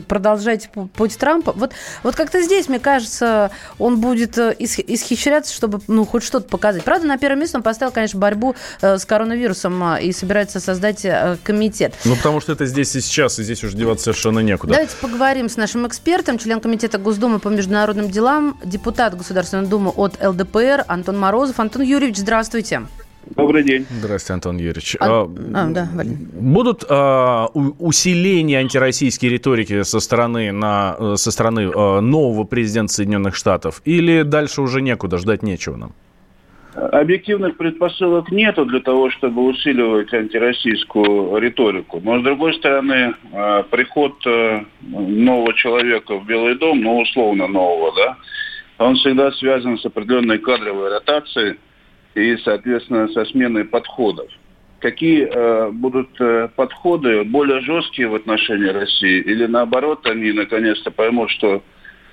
продолжать 0.06 0.70
пу- 0.74 0.88
путь 0.88 1.16
Трампа. 1.18 1.52
Вот, 1.52 1.72
вот 2.02 2.14
как-то 2.14 2.42
здесь, 2.42 2.68
мне 2.68 2.78
кажется, 2.78 3.50
он 3.78 4.00
будет 4.00 4.38
э, 4.38 4.54
ис- 4.58 4.84
исхищряться, 4.86 5.52
чтобы 5.52 5.80
ну, 5.88 6.04
хоть 6.04 6.22
что-то 6.22 6.48
показать. 6.48 6.84
Правда, 6.84 7.06
на 7.06 7.18
первое 7.18 7.40
место 7.40 7.58
он 7.58 7.62
поставил, 7.62 7.92
конечно, 7.92 8.18
борьбу 8.18 8.54
э, 8.80 8.98
с 8.98 9.04
коронавирусом 9.04 9.94
э, 9.94 10.02
и 10.04 10.12
собирается 10.12 10.60
создать 10.60 11.06
комитет. 11.42 11.94
Ну, 12.04 12.16
потому 12.16 12.40
что 12.40 12.52
это 12.52 12.66
здесь 12.66 12.94
и 12.96 13.00
сейчас, 13.00 13.38
и 13.38 13.42
здесь 13.42 13.62
уже 13.64 13.76
деваться 13.76 14.04
совершенно 14.04 14.40
некуда. 14.40 14.72
Давайте 14.74 14.96
поговорим 15.00 15.48
с 15.48 15.56
нашим 15.56 15.86
экспертом, 15.86 16.38
член 16.38 16.60
комитета 16.60 16.98
Госдумы 16.98 17.38
по 17.38 17.48
международным 17.48 18.10
делам, 18.10 18.58
депутат 18.64 19.16
Государственной 19.16 19.66
Думы 19.66 19.90
от 19.90 20.18
ЛДПР 20.22 20.84
Антон 20.88 21.09
Морозов. 21.18 21.58
Антон 21.60 21.82
Юрьевич, 21.82 22.16
здравствуйте. 22.16 22.82
Добрый 23.36 23.62
день. 23.62 23.86
Здравствуйте, 23.90 24.32
Антон 24.34 24.56
Юрьевич. 24.56 24.96
А- 24.98 25.06
А, 25.24 25.30
а, 25.54 25.66
да. 25.68 25.88
Будут 26.32 26.84
а, 26.88 27.46
усиления 27.78 28.58
антироссийской 28.58 29.28
риторики 29.28 29.82
со 29.82 30.00
стороны, 30.00 30.52
на, 30.52 30.96
э, 30.98 31.14
со 31.16 31.30
стороны 31.30 31.60
э, 31.60 32.00
нового 32.00 32.44
президента 32.44 32.92
Соединенных 32.92 33.36
Штатов? 33.36 33.82
Или 33.84 34.22
дальше 34.22 34.62
уже 34.62 34.80
некуда, 34.80 35.18
ждать 35.18 35.42
нечего 35.42 35.76
нам? 35.76 35.92
Объективных 36.74 37.56
предпосылок 37.56 38.30
нету 38.32 38.64
для 38.64 38.80
того, 38.80 39.10
чтобы 39.10 39.42
усиливать 39.44 40.12
антироссийскую 40.14 41.36
риторику. 41.38 42.00
Но, 42.02 42.20
с 42.20 42.22
другой 42.22 42.54
стороны, 42.54 43.14
э, 43.32 43.62
приход 43.70 44.14
нового 44.82 45.52
человека 45.54 46.18
в 46.18 46.26
Белый 46.26 46.56
дом, 46.56 46.80
ну, 46.80 46.98
условно 47.00 47.46
нового, 47.48 47.92
да, 47.94 48.16
он 48.80 48.96
всегда 48.96 49.30
связан 49.32 49.78
с 49.78 49.84
определенной 49.84 50.38
кадровой 50.38 50.88
ротацией 50.88 51.58
и, 52.14 52.36
соответственно, 52.38 53.08
со 53.08 53.26
сменой 53.26 53.64
подходов. 53.64 54.28
Какие 54.80 55.28
э, 55.30 55.70
будут 55.70 56.08
э, 56.18 56.48
подходы 56.56 57.24
более 57.24 57.60
жесткие 57.60 58.08
в 58.08 58.14
отношении 58.14 58.68
России 58.68 59.20
или 59.20 59.44
наоборот 59.44 60.06
они 60.06 60.32
наконец-то 60.32 60.90
поймут, 60.90 61.30
что 61.30 61.62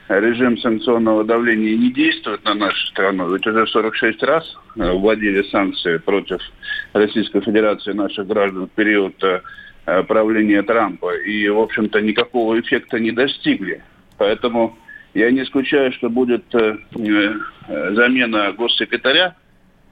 режим 0.09 0.57
санкционного 0.57 1.23
давления 1.23 1.77
не 1.77 1.91
действует 1.93 2.43
на 2.43 2.53
нашу 2.53 2.87
страну. 2.87 3.33
Ведь 3.33 3.47
уже 3.47 3.65
46 3.65 4.21
раз 4.23 4.57
э, 4.75 4.91
вводили 4.91 5.43
санкции 5.43 5.97
против 5.97 6.41
Российской 6.91 7.39
Федерации 7.39 7.93
наших 7.93 8.27
граждан 8.27 8.67
в 8.67 8.71
период 8.71 9.15
э, 9.23 10.03
правления 10.03 10.63
Трампа. 10.63 11.15
И, 11.15 11.47
в 11.47 11.59
общем-то, 11.59 12.01
никакого 12.01 12.59
эффекта 12.59 12.99
не 12.99 13.11
достигли. 13.11 13.81
Поэтому 14.17 14.77
я 15.13 15.31
не 15.31 15.43
исключаю, 15.43 15.91
что 15.93 16.09
будет 16.09 16.43
э, 16.53 16.77
э, 16.95 17.93
замена 17.93 18.51
госсекретаря 18.53 19.35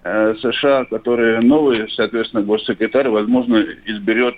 э, 0.04 0.36
США, 0.42 0.86
который 0.86 1.42
новый, 1.42 1.90
соответственно, 1.92 2.44
госсекретарь, 2.44 3.10
возможно, 3.10 3.66
изберет 3.86 4.38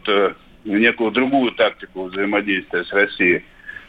некую 0.64 1.12
другую 1.12 1.52
тактику 1.54 2.06
взаимодействия 2.06 2.84
с 2.84 2.92
Россией, 2.92 3.44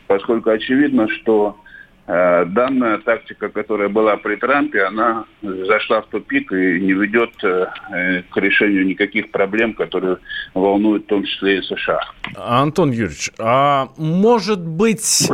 поскольку 0.06 0.50
очевидно, 0.50 1.08
что 1.08 1.60
данная 2.08 2.96
тактика, 2.98 3.50
которая 3.50 3.90
была 3.90 4.16
при 4.16 4.36
Трампе, 4.36 4.84
она 4.84 5.26
зашла 5.42 6.00
в 6.00 6.06
тупик 6.06 6.50
и 6.52 6.80
не 6.80 6.94
ведет 6.94 7.32
э, 7.44 7.66
э, 7.90 8.22
к 8.30 8.36
решению 8.38 8.86
никаких 8.86 9.30
проблем, 9.30 9.74
которые 9.74 10.16
волнуют 10.54 11.04
в 11.04 11.06
том 11.08 11.24
числе 11.24 11.58
и 11.58 11.62
США. 11.62 12.00
Антон 12.34 12.92
Юрьевич, 12.92 13.30
а 13.38 13.90
может 13.98 14.60
быть, 14.66 15.28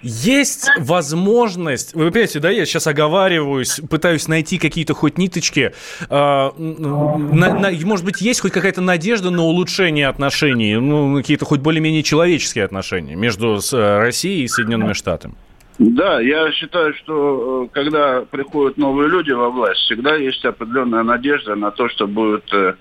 есть 0.00 0.70
возможность... 0.78 1.94
Вы 1.94 2.10
понимаете, 2.10 2.40
да, 2.40 2.48
я 2.48 2.64
сейчас 2.64 2.86
оговариваюсь, 2.86 3.82
пытаюсь 3.90 4.26
найти 4.26 4.56
какие-то 4.56 4.94
хоть 4.94 5.18
ниточки. 5.18 5.72
на- 6.08 7.70
может 7.84 8.06
быть, 8.06 8.22
есть 8.22 8.40
хоть 8.40 8.52
какая-то 8.52 8.80
надежда 8.80 9.30
на 9.30 9.42
улучшение 9.42 10.08
отношений, 10.08 10.76
ну, 10.76 11.16
какие-то 11.16 11.44
хоть 11.44 11.60
более-менее 11.60 12.02
человеческие 12.02 12.64
отношения 12.64 13.14
между 13.14 13.58
э, 13.58 13.98
Россией 13.98 14.44
и 14.44 14.48
Соединенными 14.48 14.94
Штатами? 14.94 15.34
Да, 15.78 16.20
я 16.20 16.52
считаю, 16.52 16.94
что 16.94 17.64
э, 17.64 17.68
когда 17.72 18.22
приходят 18.22 18.76
новые 18.76 19.08
люди 19.08 19.32
во 19.32 19.50
власть, 19.50 19.80
всегда 19.80 20.14
есть 20.14 20.44
определенная 20.44 21.02
надежда 21.02 21.56
на 21.56 21.72
то, 21.72 21.88
что 21.88 22.06
будет 22.06 22.52
э, 22.52 22.74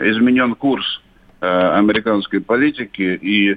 изменен 0.00 0.56
курс 0.56 1.00
э, 1.40 1.46
американской 1.46 2.40
политики. 2.40 3.18
И 3.22 3.56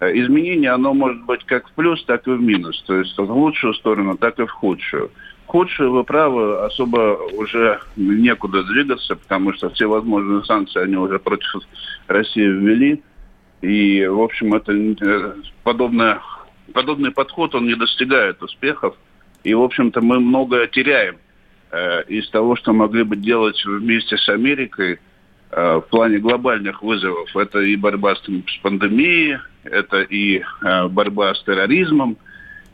изменение, 0.00 0.70
оно 0.70 0.92
может 0.92 1.22
быть 1.22 1.44
как 1.44 1.68
в 1.68 1.72
плюс, 1.72 2.04
так 2.04 2.26
и 2.26 2.32
в 2.32 2.42
минус. 2.42 2.82
То 2.86 2.98
есть 2.98 3.16
в 3.16 3.30
лучшую 3.30 3.72
сторону, 3.74 4.16
так 4.16 4.38
и 4.40 4.46
в 4.46 4.50
худшую. 4.50 5.12
Худшую, 5.46 5.92
вы 5.92 6.02
правы, 6.02 6.64
особо 6.64 7.16
уже 7.34 7.80
некуда 7.96 8.64
двигаться, 8.64 9.14
потому 9.14 9.52
что 9.52 9.70
все 9.70 9.86
возможные 9.86 10.42
санкции 10.44 10.82
они 10.82 10.96
уже 10.96 11.20
против 11.20 11.62
России 12.08 12.42
ввели. 12.42 13.02
И, 13.62 14.04
в 14.06 14.20
общем, 14.20 14.54
это 14.54 15.36
подобное 15.62 16.20
подобный 16.72 17.10
подход, 17.10 17.54
он 17.54 17.66
не 17.66 17.74
достигает 17.74 18.42
успехов. 18.42 18.96
И, 19.42 19.52
в 19.54 19.62
общем-то, 19.62 20.00
мы 20.00 20.20
многое 20.20 20.66
теряем 20.66 21.16
э, 21.70 22.04
из 22.04 22.28
того, 22.30 22.56
что 22.56 22.72
могли 22.72 23.02
бы 23.02 23.16
делать 23.16 23.62
вместе 23.64 24.16
с 24.16 24.28
Америкой 24.28 24.98
э, 25.50 25.76
в 25.76 25.82
плане 25.90 26.18
глобальных 26.18 26.82
вызовов. 26.82 27.36
Это 27.36 27.60
и 27.60 27.76
борьба 27.76 28.14
с, 28.16 28.20
с 28.20 28.56
пандемией, 28.62 29.38
это 29.64 30.00
и 30.02 30.42
э, 30.62 30.88
борьба 30.88 31.34
с 31.34 31.42
терроризмом, 31.42 32.16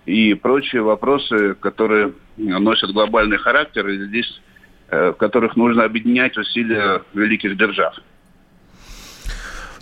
и 0.06 0.34
прочие 0.34 0.82
вопросы, 0.82 1.54
которые 1.54 2.12
носят 2.36 2.92
глобальный 2.92 3.38
характер, 3.38 3.86
и 3.88 4.06
здесь, 4.06 4.40
э, 4.88 5.10
в 5.10 5.14
которых 5.14 5.56
нужно 5.56 5.84
объединять 5.84 6.36
усилия 6.36 7.02
великих 7.14 7.56
держав. 7.56 7.98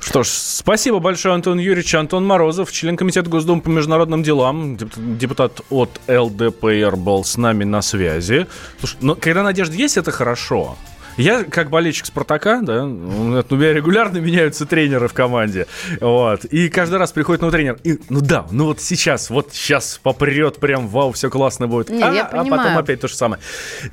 Что 0.08 0.22
ж, 0.22 0.28
спасибо 0.28 1.00
большое, 1.00 1.34
Антон 1.34 1.58
Юрьевич. 1.58 1.94
Антон 1.94 2.26
Морозов, 2.26 2.72
член 2.72 2.96
Комитета 2.96 3.28
Госдумы 3.28 3.60
по 3.60 3.68
международным 3.68 4.22
делам, 4.22 4.74
деп- 4.78 4.94
депутат 4.96 5.60
от 5.68 6.00
ЛДПР 6.08 6.96
был 6.96 7.24
с 7.24 7.36
нами 7.36 7.64
на 7.64 7.82
связи. 7.82 8.46
Слушай, 8.78 8.96
но 9.02 9.16
когда 9.16 9.42
надежда 9.42 9.76
есть, 9.76 9.98
это 9.98 10.10
хорошо. 10.10 10.78
Я, 11.18 11.44
как 11.44 11.68
болельщик 11.70 12.06
Спартака, 12.06 12.60
да, 12.62 12.84
у 12.84 12.88
меня 12.88 13.72
регулярно 13.72 14.18
меняются 14.18 14.66
тренеры 14.66 15.08
в 15.08 15.12
команде, 15.12 15.66
вот, 16.00 16.44
и 16.46 16.68
каждый 16.68 16.98
раз 16.98 17.12
приходит 17.12 17.42
новый 17.42 17.52
тренер, 17.52 17.78
и, 17.84 17.98
ну 18.08 18.20
да, 18.20 18.46
ну 18.50 18.66
вот 18.66 18.80
сейчас, 18.80 19.28
вот 19.30 19.48
сейчас 19.52 19.98
попрет 20.02 20.58
прям, 20.58 20.88
вау, 20.88 21.12
все 21.12 21.28
классно 21.28 21.66
будет, 21.68 21.90
Не, 21.90 22.02
а, 22.02 22.12
я 22.12 22.22
а 22.22 22.24
потом 22.26 22.50
понимаю. 22.50 22.78
опять 22.78 23.00
то 23.00 23.08
же 23.08 23.14
самое. 23.16 23.42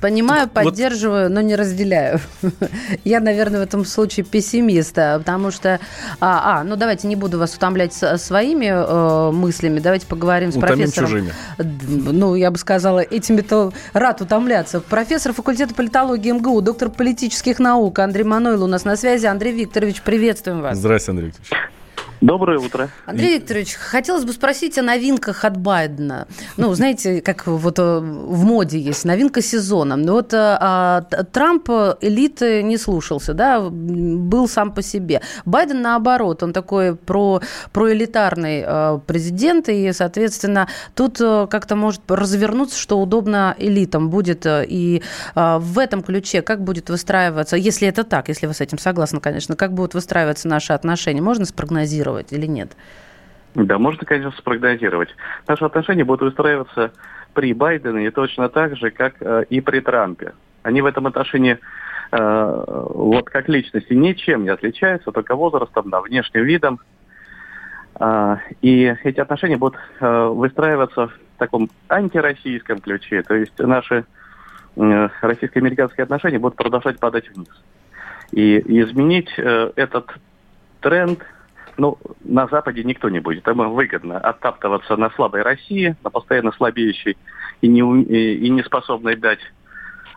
Понимаю, 0.00 0.48
Вот- 0.54 0.64
поддерживаю, 0.64 1.30
но 1.30 1.40
не 1.40 1.56
разделяю. 1.56 2.20
Я, 3.04 3.20
наверное, 3.20 3.60
в 3.60 3.62
этом 3.62 3.84
случае 3.84 4.24
пессимист, 4.24 4.96
а, 4.98 5.18
потому 5.18 5.50
что... 5.50 5.80
А, 6.20 6.60
а, 6.60 6.64
ну 6.64 6.76
давайте 6.76 7.08
не 7.08 7.16
буду 7.16 7.38
вас 7.38 7.54
утомлять 7.54 7.92
своими 7.92 8.66
э, 8.66 9.32
мыслями. 9.32 9.80
Давайте 9.80 10.06
поговорим 10.06 10.52
с 10.52 10.56
Утомим 10.56 10.76
профессором. 10.90 11.08
чужими. 11.10 11.32
Ну, 11.58 12.34
я 12.34 12.50
бы 12.50 12.58
сказала, 12.58 13.00
этими-то 13.00 13.72
рад 13.92 14.20
утомляться. 14.20 14.80
Профессор 14.80 15.32
факультета 15.32 15.74
политологии 15.74 16.30
МГУ, 16.32 16.60
доктор 16.62 16.90
политических 17.16 17.58
наук 17.58 17.98
Андрей 17.98 18.24
Манойл 18.24 18.62
у 18.62 18.66
нас 18.66 18.84
на 18.84 18.94
связи. 18.94 19.24
Андрей 19.24 19.54
Викторович, 19.54 20.02
приветствуем 20.02 20.60
вас. 20.60 20.76
Здравствуйте, 20.76 21.12
Андрей 21.12 21.26
Викторович. 21.28 21.75
Доброе 22.22 22.58
утро. 22.58 22.88
Андрей 23.04 23.36
Викторович, 23.36 23.74
хотелось 23.74 24.24
бы 24.24 24.32
спросить 24.32 24.78
о 24.78 24.82
новинках 24.82 25.44
от 25.44 25.58
Байдена. 25.58 26.26
Ну, 26.56 26.72
знаете, 26.72 27.20
как 27.20 27.46
вот 27.46 27.78
э, 27.78 27.98
в 27.98 28.42
моде 28.42 28.78
есть 28.78 29.04
новинка 29.04 29.42
сезона. 29.42 29.96
Но 29.96 30.14
вот 30.14 30.32
а, 30.32 31.02
Трамп 31.32 31.68
элиты 32.00 32.62
не 32.62 32.78
слушался, 32.78 33.34
да, 33.34 33.60
был 33.60 34.48
сам 34.48 34.72
по 34.72 34.80
себе. 34.80 35.20
Байден 35.44 35.82
наоборот, 35.82 36.42
он 36.42 36.54
такой 36.54 36.96
про, 36.96 37.42
проэлитарный 37.72 38.64
а, 38.66 38.98
президент, 39.06 39.68
и, 39.68 39.92
соответственно, 39.92 40.68
тут 40.94 41.18
как-то 41.18 41.76
может 41.76 42.00
развернуться, 42.08 42.78
что 42.78 42.98
удобно 42.98 43.54
элитам 43.58 44.08
будет. 44.08 44.46
И 44.46 45.02
а, 45.34 45.58
в 45.58 45.78
этом 45.78 46.02
ключе 46.02 46.40
как 46.40 46.64
будет 46.64 46.88
выстраиваться, 46.88 47.56
если 47.56 47.86
это 47.86 48.04
так, 48.04 48.28
если 48.28 48.46
вы 48.46 48.54
с 48.54 48.62
этим 48.62 48.78
согласны, 48.78 49.20
конечно, 49.20 49.54
как 49.54 49.74
будут 49.74 49.92
выстраиваться 49.92 50.48
наши 50.48 50.72
отношения, 50.72 51.20
можно 51.20 51.44
спрогнозировать? 51.44 52.05
Спрогнозировать 52.06 52.32
или 52.32 52.46
нет? 52.46 52.76
Да, 53.54 53.78
можно, 53.78 54.04
конечно, 54.04 54.32
спрогнозировать. 54.38 55.08
Наши 55.48 55.64
отношения 55.64 56.04
будут 56.04 56.22
выстраиваться 56.22 56.92
при 57.34 57.54
Байдене 57.54 58.10
точно 58.10 58.48
так 58.48 58.76
же, 58.76 58.90
как 58.90 59.14
э, 59.20 59.44
и 59.48 59.60
при 59.60 59.80
Трампе. 59.80 60.32
Они 60.62 60.82
в 60.82 60.86
этом 60.86 61.06
отношении 61.06 61.58
э, 62.12 62.64
вот 62.94 63.30
как 63.30 63.48
личности 63.48 63.94
ничем 63.94 64.44
не 64.44 64.50
отличаются, 64.50 65.10
только 65.10 65.36
возрастом, 65.36 65.90
да, 65.90 66.00
внешним 66.00 66.44
видом. 66.44 66.80
Э, 67.98 68.36
и 68.60 68.94
эти 69.04 69.20
отношения 69.20 69.56
будут 69.56 69.78
э, 70.00 70.26
выстраиваться 70.26 71.08
в 71.08 71.38
таком 71.38 71.70
антироссийском 71.88 72.80
ключе. 72.80 73.22
То 73.22 73.34
есть 73.34 73.58
наши 73.58 74.04
э, 74.76 75.08
российско-американские 75.22 76.04
отношения 76.04 76.38
будут 76.38 76.56
продолжать 76.56 76.98
падать 76.98 77.30
вниз. 77.34 77.48
И 78.32 78.58
изменить 78.82 79.32
э, 79.38 79.72
этот 79.76 80.10
тренд 80.80 81.20
ну, 81.78 81.98
на 82.24 82.46
Западе 82.46 82.84
никто 82.84 83.08
не 83.08 83.20
будет. 83.20 83.46
Им 83.48 83.74
выгодно 83.74 84.18
оттаптываться 84.18 84.96
на 84.96 85.10
слабой 85.10 85.42
России, 85.42 85.96
на 86.02 86.10
постоянно 86.10 86.52
слабеющей 86.52 87.16
и 87.60 87.68
не, 87.68 87.80
и, 88.02 88.48
не 88.48 88.62
способной 88.62 89.16
дать 89.16 89.40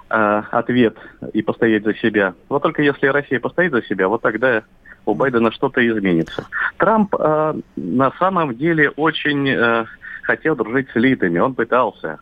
э, 0.10 0.42
ответ 0.52 0.98
и 1.34 1.42
постоять 1.42 1.84
за 1.84 1.94
себя. 1.96 2.34
Вот 2.48 2.64
только 2.64 2.82
если 2.82 3.08
Россия 3.08 3.40
постоит 3.40 3.72
за 3.72 3.82
себя, 3.84 4.08
вот 4.08 4.22
тогда 4.22 4.64
у 5.06 5.16
Байдена 5.16 5.52
что-то 5.52 5.86
изменится. 5.88 6.46
Трамп 6.78 7.16
э, 7.18 7.54
на 7.76 8.12
самом 8.20 8.56
деле 8.56 8.90
очень 8.92 9.50
э, 9.50 9.86
хотел 10.24 10.56
дружить 10.56 10.90
с 10.92 10.98
элитами, 10.98 11.40
он 11.40 11.56
пытался. 11.56 12.20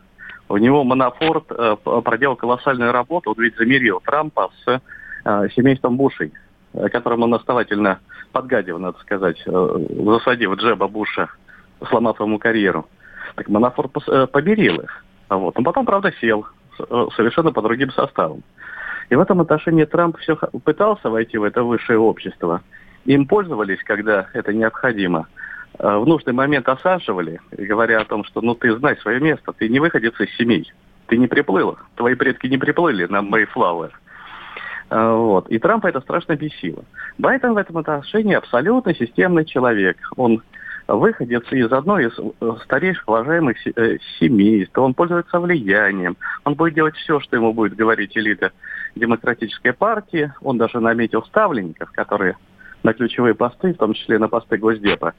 У 0.48 0.56
него 0.56 0.82
Манафорт 0.84 1.44
э, 1.50 1.76
проделал 2.04 2.36
колоссальную 2.36 2.92
работу, 2.92 3.30
он 3.30 3.42
ведь 3.42 3.56
замерил 3.56 4.00
Трампа 4.04 4.50
с 4.64 4.80
э, 5.24 5.48
семейством 5.54 5.96
Бушей, 5.96 6.32
которым 6.90 7.22
он 7.22 7.34
основательно 7.34 8.00
подгадив, 8.32 8.78
надо 8.78 8.98
сказать, 9.00 9.42
э, 9.46 9.86
засадив 10.04 10.54
Джеба 10.56 10.88
Буша, 10.88 11.28
сломав 11.88 12.20
ему 12.20 12.38
карьеру. 12.38 12.86
Так 13.34 13.48
Манафорт 13.48 13.92
э, 14.08 14.26
помирил 14.26 14.80
их. 14.80 15.04
А 15.28 15.36
вот. 15.36 15.58
Он 15.58 15.64
потом, 15.64 15.86
правда, 15.86 16.12
сел 16.20 16.46
э, 16.78 17.06
совершенно 17.16 17.52
по 17.52 17.62
другим 17.62 17.90
составам. 17.92 18.42
И 19.10 19.14
в 19.14 19.20
этом 19.20 19.40
отношении 19.40 19.84
Трамп 19.84 20.18
все 20.18 20.36
пытался 20.64 21.10
войти 21.10 21.38
в 21.38 21.44
это 21.44 21.62
высшее 21.62 21.98
общество. 21.98 22.62
Им 23.04 23.26
пользовались, 23.26 23.82
когда 23.84 24.28
это 24.34 24.52
необходимо. 24.52 25.26
В 25.78 26.04
нужный 26.04 26.32
момент 26.32 26.68
осаживали, 26.68 27.40
говоря 27.52 28.00
о 28.00 28.04
том, 28.04 28.24
что 28.24 28.40
ну 28.40 28.54
ты 28.54 28.76
знай 28.76 28.96
свое 28.96 29.20
место, 29.20 29.52
ты 29.52 29.68
не 29.68 29.80
выходец 29.80 30.18
из 30.20 30.34
семей, 30.36 30.70
ты 31.06 31.16
не 31.16 31.26
приплыл, 31.26 31.78
твои 31.94 32.14
предки 32.14 32.46
не 32.48 32.58
приплыли 32.58 33.06
на 33.06 33.22
Мэйфлауэр. 33.22 33.98
А, 34.90 35.14
вот. 35.14 35.48
И 35.48 35.58
Трампа 35.58 35.88
это 35.88 36.00
страшно 36.00 36.36
бесило. 36.36 36.84
Байден 37.18 37.54
в 37.54 37.56
этом 37.56 37.78
отношении 37.78 38.34
абсолютно 38.34 38.94
системный 38.94 39.44
человек. 39.44 39.96
Он 40.16 40.42
выходец 40.86 41.44
из 41.50 41.70
одной 41.70 42.06
из 42.06 42.18
э, 42.18 42.52
старейших 42.64 43.06
уважаемых 43.06 43.56
э, 43.66 43.98
семейств. 44.18 44.76
Он 44.78 44.94
пользуется 44.94 45.38
влиянием. 45.38 46.16
Он 46.44 46.54
будет 46.54 46.74
делать 46.74 46.96
все, 46.96 47.20
что 47.20 47.36
ему 47.36 47.52
будет 47.52 47.76
говорить 47.76 48.16
элита 48.16 48.52
демократической 48.94 49.72
партии. 49.72 50.32
Он 50.40 50.56
даже 50.56 50.80
наметил 50.80 51.22
ставленников, 51.24 51.92
которые 51.92 52.36
на 52.82 52.94
ключевые 52.94 53.34
посты, 53.34 53.74
в 53.74 53.76
том 53.76 53.92
числе 53.92 54.18
на 54.18 54.28
посты 54.28 54.56
Госдепа, 54.56 55.12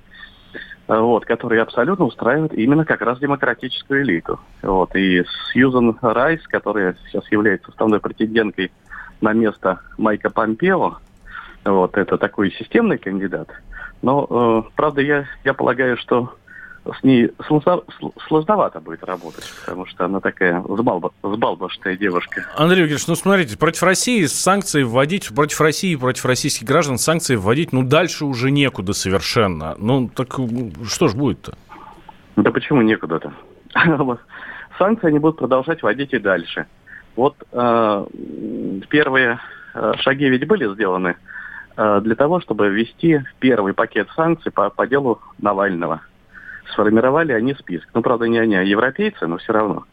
вот, 0.88 1.26
которые 1.26 1.62
абсолютно 1.62 2.06
устраивают 2.06 2.54
именно 2.54 2.86
как 2.86 3.02
раз 3.02 3.20
демократическую 3.20 4.02
элиту. 4.02 4.40
Вот, 4.64 4.96
и 4.96 5.24
Сьюзан 5.52 5.98
Райс, 6.02 6.42
которая 6.48 6.96
сейчас 7.06 7.30
является 7.32 7.70
основной 7.70 8.00
претенденткой 8.00 8.72
на 9.22 9.34
место 9.34 9.80
Майка 9.98 10.30
Помпео. 10.30 10.98
Вот, 11.66 11.98
это 11.98 12.18
такой 12.18 12.52
системный 12.52 12.98
кандидат. 12.98 13.50
Но, 14.02 14.64
э, 14.66 14.70
правда, 14.76 15.02
я, 15.02 15.26
я 15.44 15.54
полагаю, 15.54 15.98
что 15.98 16.34
с 16.86 17.04
ней 17.04 17.32
сложновато 18.28 18.80
будет 18.80 19.04
работать, 19.04 19.44
потому 19.60 19.86
что 19.86 20.06
она 20.06 20.20
такая 20.20 20.62
взбалбашная 20.62 21.98
девушка. 21.98 22.46
Андрей 22.56 22.84
Викторович, 22.84 23.08
ну 23.08 23.16
смотрите, 23.16 23.58
против 23.58 23.84
России 23.84 24.26
санкции 24.26 24.84
вводить, 24.84 25.34
против 25.34 25.62
России, 25.62 25.96
против 25.96 26.26
российских 26.26 26.66
граждан 26.66 26.98
санкции 26.98 27.36
вводить, 27.36 27.74
ну 27.74 27.84
дальше 27.84 28.26
уже 28.26 28.52
некуда 28.52 28.94
совершенно. 28.94 29.76
Ну 29.78 30.10
так 30.10 30.40
что 30.88 31.08
ж 31.08 31.14
будет-то? 31.14 31.56
Да 32.38 32.52
почему 32.52 32.82
некуда-то? 32.82 33.34
Санкции 34.78 35.08
они 35.08 35.20
будут 35.20 35.38
продолжать 35.38 35.84
вводить 35.84 36.14
и 36.14 36.20
дальше. 36.20 36.66
Вот 37.20 37.36
э, 37.52 38.06
первые 38.88 39.40
э, 39.74 39.94
шаги 40.00 40.30
ведь 40.30 40.48
были 40.48 40.74
сделаны 40.74 41.18
э, 41.76 42.00
для 42.02 42.16
того, 42.16 42.40
чтобы 42.40 42.70
ввести 42.70 43.20
первый 43.40 43.74
пакет 43.74 44.08
санкций 44.16 44.54
по, 44.54 44.70
по 44.70 44.88
делу 44.88 45.20
Навального. 45.38 46.00
Сформировали 46.72 47.34
они 47.34 47.56
список. 47.56 47.90
Ну, 47.94 48.02
правда, 48.02 48.24
не 48.30 48.40
они, 48.40 48.56
а 48.56 48.62
европейцы, 48.62 49.28
но 49.28 49.36
все 49.38 49.52
равно. 49.52 49.84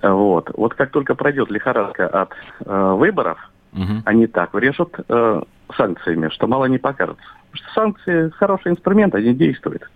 Вот. 0.00 0.50
Вот 0.54 0.72
как 0.72 0.92
только 0.92 1.14
пройдет 1.14 1.50
лихорадка 1.50 2.08
от 2.08 2.32
э, 2.64 2.92
выборов, 2.94 3.38
угу. 3.74 4.00
они 4.06 4.26
так 4.26 4.54
врежут 4.54 4.94
э, 5.10 5.42
санкциями, 5.76 6.30
что 6.30 6.46
мало 6.46 6.64
не 6.64 6.78
покажется. 6.78 7.22
Потому 7.50 7.54
что 7.54 7.74
санкции 7.74 8.30
хороший 8.30 8.72
инструмент, 8.72 9.14
они 9.14 9.34
действуют. 9.34 9.90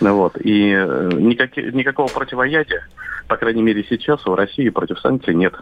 Ну, 0.00 0.14
вот. 0.16 0.36
И 0.40 0.72
э, 0.72 1.10
никаки, 1.14 1.60
никакого 1.72 2.08
противоядия 2.08 2.82
по 3.30 3.36
крайней 3.36 3.62
мере, 3.62 3.86
сейчас 3.88 4.26
у 4.26 4.34
России 4.34 4.68
против 4.70 4.98
санкций 4.98 5.36
нет. 5.36 5.54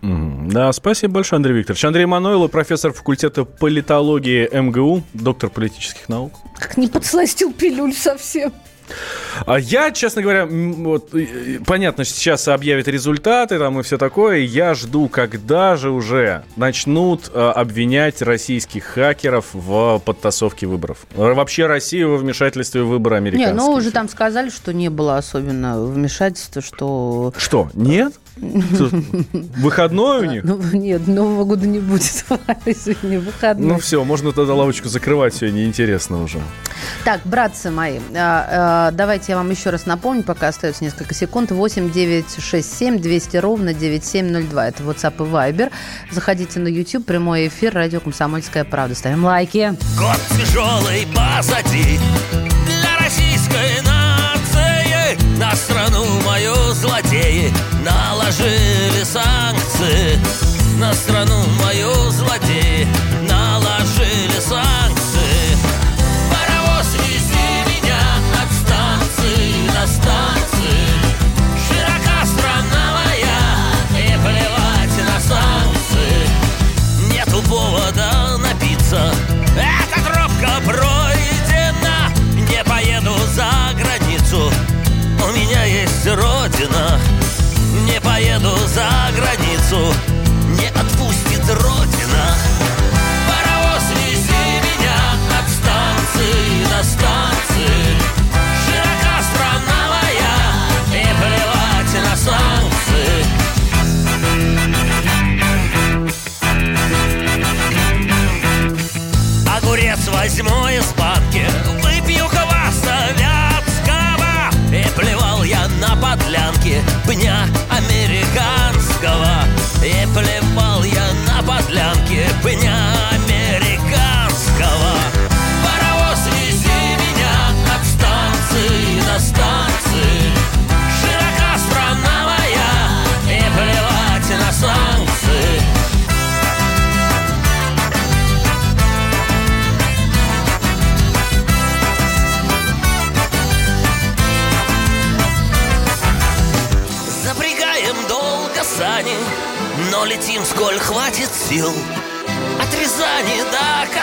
Да, 0.00 0.72
спасибо 0.72 1.14
большое, 1.14 1.38
Андрей 1.38 1.54
Викторович. 1.54 1.84
Андрей 1.84 2.06
Манойло, 2.06 2.46
профессор 2.46 2.92
факультета 2.92 3.44
политологии 3.44 4.48
МГУ, 4.52 5.02
доктор 5.12 5.50
политических 5.50 6.08
наук. 6.08 6.34
Как 6.56 6.76
не 6.76 6.86
подсластил 6.86 7.52
пилюль 7.52 7.92
совсем. 7.92 8.52
А 9.46 9.58
я, 9.58 9.90
честно 9.90 10.22
говоря, 10.22 10.46
вот, 10.46 11.12
понятно, 11.66 12.04
сейчас 12.04 12.46
объявят 12.48 12.88
результаты 12.88 13.58
там 13.58 13.80
и 13.80 13.82
все 13.82 13.98
такое. 13.98 14.38
Я 14.38 14.74
жду, 14.74 15.08
когда 15.08 15.76
же 15.76 15.90
уже 15.90 16.44
начнут 16.56 17.30
э, 17.32 17.38
обвинять 17.38 18.22
российских 18.22 18.84
хакеров 18.84 19.46
в 19.52 20.00
подтасовке 20.04 20.66
выборов. 20.66 21.06
Вообще 21.14 21.66
Россию 21.66 22.12
во 22.12 22.16
вмешательстве 22.16 22.82
в 22.82 22.88
выборы 22.88 23.16
американских. 23.16 23.52
Не, 23.52 23.56
ну 23.56 23.72
уже 23.72 23.90
там 23.90 24.08
сказали, 24.08 24.50
что 24.50 24.72
не 24.72 24.88
было 24.88 25.16
особенно 25.16 25.80
вмешательства, 25.82 26.62
что... 26.62 27.32
Что, 27.36 27.70
нет? 27.74 28.14
Выходной 28.36 30.26
у 30.26 30.30
них? 30.30 30.44
Ну, 30.44 30.60
нет, 30.72 31.06
Нового 31.06 31.44
года 31.44 31.66
не 31.66 31.78
будет. 31.78 32.24
Извини, 32.66 33.18
выходной. 33.18 33.68
Ну 33.68 33.78
все, 33.78 34.02
можно 34.04 34.32
тогда 34.32 34.54
лавочку 34.54 34.88
закрывать, 34.88 35.34
все 35.34 35.50
неинтересно 35.50 36.22
уже. 36.22 36.40
Так, 37.04 37.20
братцы 37.24 37.70
мои, 37.70 37.98
а, 38.14 38.88
а, 38.88 38.90
давайте 38.90 39.32
я 39.32 39.36
вам 39.36 39.50
еще 39.50 39.70
раз 39.70 39.86
напомню, 39.86 40.22
пока 40.22 40.48
остается 40.48 40.82
несколько 40.84 41.14
секунд. 41.14 41.50
8 41.50 41.92
9 41.92 42.24
6 42.38 42.78
7 42.78 42.98
200 42.98 43.36
ровно 43.36 43.72
9702. 43.72 44.68
Это 44.68 44.82
WhatsApp 44.82 45.14
и 45.18 45.30
Viber. 45.30 45.70
Заходите 46.10 46.58
на 46.58 46.68
YouTube, 46.68 47.06
прямой 47.06 47.48
эфир, 47.48 47.74
радио 47.74 48.00
«Комсомольская 48.00 48.64
правда». 48.64 48.94
Ставим 48.94 49.24
лайки. 49.24 49.74
Год 49.98 50.18
тяжелый 50.30 51.06
позади 51.14 51.98
для 52.66 52.98
российской 52.98 53.80
нации. 53.82 55.38
На 55.38 55.54
страну 55.54 55.93
злодеи 56.74 57.52
наложили 57.84 59.04
санкции. 59.04 60.20
На 60.78 60.92
страну 60.92 61.42
мою 61.62 62.10
злодеи 62.10 62.86
наложили 63.22 64.40
санкции. 64.40 64.83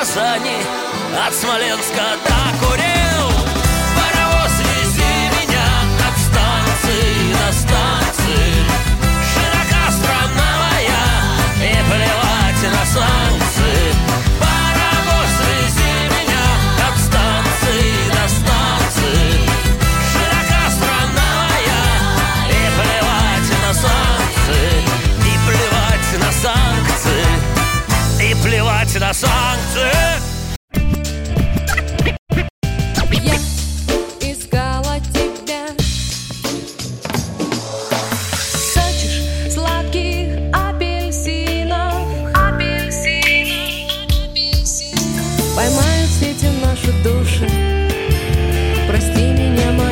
Казани 0.01 0.57
От 1.27 1.33
Смоленска 1.35 2.17
до 2.25 2.65
Курил 2.65 3.00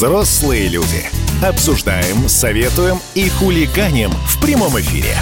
Взрослые 0.03 0.67
люди. 0.67 1.05
Обсуждаем, 1.47 2.29
советуем 2.29 2.97
и 3.15 3.29
хулиганим 3.29 4.11
в 4.11 4.43
прямом 4.43 4.77
эфире. 4.81 5.15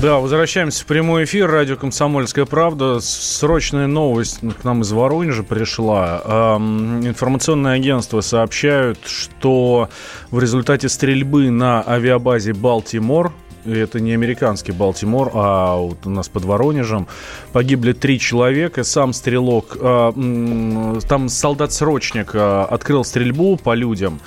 Да, 0.00 0.16
возвращаемся 0.16 0.82
в 0.82 0.86
прямой 0.86 1.24
эфир. 1.24 1.50
Радио 1.50 1.76
«Комсомольская 1.76 2.46
правда». 2.46 3.00
Срочная 3.00 3.86
новость 3.86 4.40
к 4.40 4.64
нам 4.64 4.80
из 4.80 4.90
Воронежа 4.92 5.42
пришла. 5.42 6.22
Эм, 6.24 7.06
информационные 7.06 7.74
агентства 7.74 8.22
сообщают, 8.22 8.98
что 9.04 9.90
в 10.30 10.38
результате 10.38 10.88
стрельбы 10.88 11.50
на 11.50 11.86
авиабазе 11.86 12.54
«Балтимор» 12.54 13.30
это 13.66 14.00
не 14.00 14.12
американский 14.12 14.72
Балтимор, 14.72 15.30
а 15.34 15.76
вот 15.76 15.98
у 16.04 16.10
нас 16.10 16.28
под 16.28 16.44
Воронежем. 16.44 17.06
Погибли 17.52 17.92
три 17.92 18.18
человека. 18.18 18.84
Сам 18.84 19.12
стрелок, 19.12 19.76
м, 19.80 21.00
там 21.08 21.28
солдат-срочник 21.28 22.34
э, 22.34 22.62
открыл 22.70 23.04
стрельбу 23.04 23.56
по 23.56 23.74
людям. 23.74 24.20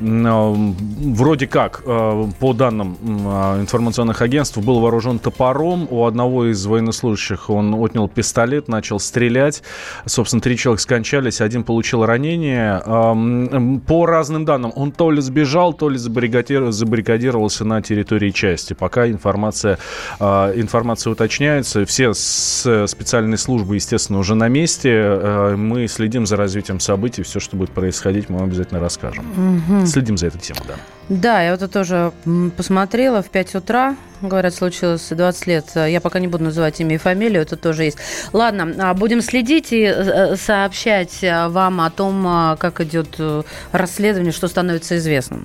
Э, 0.00 0.54
Вроде 1.22 1.46
как, 1.46 1.82
по 1.84 2.52
данным 2.54 2.96
информационных 3.60 4.22
агентств, 4.22 4.58
был 4.58 4.80
вооружен 4.80 5.18
топором. 5.18 5.86
У 5.90 6.04
одного 6.06 6.46
из 6.46 6.64
военнослужащих 6.66 7.50
он 7.50 7.74
отнял 7.74 8.08
пистолет, 8.08 8.68
начал 8.68 8.98
стрелять. 8.98 9.62
Собственно, 10.06 10.40
три 10.40 10.56
человека 10.56 10.82
скончались, 10.82 11.40
один 11.40 11.64
получил 11.64 12.04
ранение. 12.04 12.80
По 13.86 14.06
разным 14.06 14.44
данным, 14.44 14.72
он 14.74 14.92
то 14.92 15.10
ли 15.10 15.20
сбежал, 15.20 15.72
то 15.72 15.88
ли 15.88 15.96
забаррикадир- 15.98 16.70
забаррикадировался 16.70 17.64
на 17.64 17.82
территории 17.82 18.30
части. 18.30 18.74
Пока 18.82 19.08
информация, 19.08 19.78
э, 20.18 20.24
информация 20.56 21.12
уточняется. 21.12 21.86
Все 21.86 22.12
с 22.14 22.86
специальной 22.88 23.38
службы, 23.38 23.76
естественно, 23.76 24.18
уже 24.18 24.34
на 24.34 24.48
месте. 24.48 24.90
Э, 24.92 25.54
Мы 25.56 25.86
следим 25.86 26.26
за 26.26 26.34
развитием 26.36 26.80
событий. 26.80 27.22
Все, 27.22 27.38
что 27.38 27.56
будет 27.56 27.70
происходить, 27.70 28.28
мы 28.28 28.40
вам 28.40 28.48
обязательно 28.48 28.80
расскажем. 28.80 29.24
Мгм. 29.36 29.86
Следим 29.86 30.18
за 30.18 30.26
этой 30.26 30.40
темой, 30.40 30.62
да. 30.66 30.74
Да, 31.08 31.42
я 31.42 31.52
вот 31.52 31.62
это 31.62 31.72
тоже 31.72 32.10
посмотрела 32.56 33.22
в 33.22 33.30
5 33.30 33.54
утра. 33.54 33.94
Говорят, 34.20 34.52
случилось 34.52 35.06
20 35.08 35.46
лет. 35.46 35.66
Я 35.74 36.00
пока 36.00 36.18
не 36.18 36.26
буду 36.26 36.42
называть 36.42 36.80
имя 36.80 36.96
и 36.96 36.98
фамилию, 36.98 37.42
это 37.42 37.56
тоже 37.56 37.84
есть. 37.84 37.98
Ладно, 38.32 38.74
а, 38.80 38.94
будем 38.94 39.20
следить 39.22 39.72
и 39.72 39.82
э, 39.82 40.34
сообщать 40.34 41.22
э, 41.22 41.46
вам 41.48 41.80
о 41.80 41.90
том, 41.90 42.24
а, 42.26 42.56
как 42.56 42.80
идет 42.80 43.14
э, 43.18 43.42
расследование, 43.70 44.32
что 44.32 44.48
становится 44.48 44.96
известным. 44.96 45.44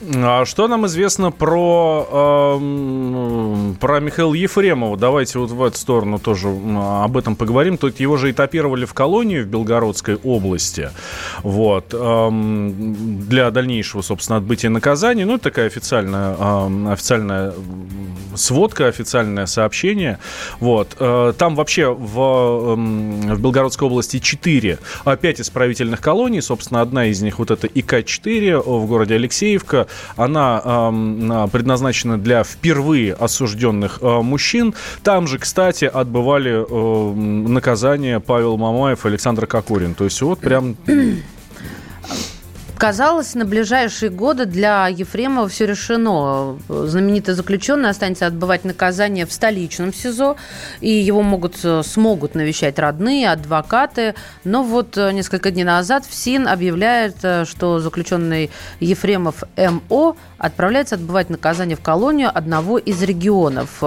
А 0.00 0.44
что 0.44 0.68
нам 0.68 0.86
известно 0.86 1.32
про, 1.32 2.56
эм, 2.60 3.76
про 3.80 3.98
Михаила 3.98 4.32
Ефремова? 4.32 4.96
Давайте 4.96 5.40
вот 5.40 5.50
в 5.50 5.60
эту 5.60 5.76
сторону 5.76 6.20
тоже 6.20 6.48
об 6.48 7.16
этом 7.16 7.34
поговорим. 7.34 7.76
Тут 7.78 7.98
его 7.98 8.16
же 8.16 8.30
этапировали 8.30 8.84
в 8.84 8.94
колонию 8.94 9.44
в 9.44 9.48
Белгородской 9.48 10.14
области 10.22 10.90
вот, 11.42 11.92
эм, 11.92 13.26
для 13.28 13.50
дальнейшего, 13.50 14.02
собственно, 14.02 14.36
отбытия 14.38 14.70
наказания. 14.70 15.26
Ну, 15.26 15.34
это 15.34 15.44
такая 15.44 15.66
официальная, 15.66 16.36
эм, 16.38 16.88
официальная 16.88 17.52
сводка, 18.36 18.86
официальное 18.86 19.46
сообщение. 19.46 20.18
Вот. 20.60 20.96
Э, 21.00 21.32
Там 21.36 21.56
вообще 21.56 21.92
в, 21.92 22.74
эм, 22.74 23.34
в 23.34 23.40
Белгородской 23.40 23.88
области 23.88 24.18
4, 24.20 24.78
5 25.20 25.40
исправительных 25.40 26.00
колоний. 26.00 26.40
Собственно, 26.40 26.80
одна 26.82 27.06
из 27.06 27.20
них 27.20 27.40
вот 27.40 27.50
это 27.50 27.66
ИК-4 27.66 28.62
в 28.62 28.86
городе 28.86 29.16
Алексеевка. 29.16 29.87
Она 30.16 30.60
а, 30.64 31.48
предназначена 31.48 32.18
для 32.18 32.42
впервые 32.44 33.14
осужденных 33.14 33.98
э, 34.00 34.20
мужчин. 34.22 34.74
Там 35.02 35.26
же, 35.26 35.38
кстати, 35.38 35.84
отбывали 35.84 36.64
э, 36.68 37.14
наказание 37.48 38.20
Павел 38.20 38.56
Мамаев 38.56 39.04
и 39.04 39.08
Александр 39.08 39.46
Кокорин. 39.46 39.94
То 39.94 40.04
есть 40.04 40.20
вот 40.22 40.40
прям 40.40 40.76
Казалось, 42.78 43.34
на 43.34 43.44
ближайшие 43.44 44.08
годы 44.08 44.46
для 44.46 44.86
Ефремова 44.86 45.48
все 45.48 45.66
решено. 45.66 46.56
Знаменитый 46.68 47.34
заключенный 47.34 47.90
останется 47.90 48.26
отбывать 48.26 48.64
наказание 48.64 49.26
в 49.26 49.32
столичном 49.32 49.92
СИЗО, 49.92 50.36
и 50.80 50.88
его 50.88 51.22
могут, 51.22 51.56
э, 51.64 51.82
смогут 51.82 52.36
навещать 52.36 52.78
родные, 52.78 53.32
адвокаты. 53.32 54.14
Но 54.44 54.62
вот 54.62 54.96
э, 54.96 55.10
несколько 55.10 55.50
дней 55.50 55.64
назад 55.64 56.04
ФСИН 56.06 56.46
объявляет, 56.46 57.16
э, 57.22 57.44
что 57.46 57.80
заключенный 57.80 58.48
Ефремов 58.78 59.42
МО 59.56 60.16
отправляется 60.38 60.94
отбывать 60.94 61.30
наказание 61.30 61.76
в 61.76 61.80
колонию 61.80 62.30
одного 62.32 62.78
из 62.78 63.02
регионов. 63.02 63.82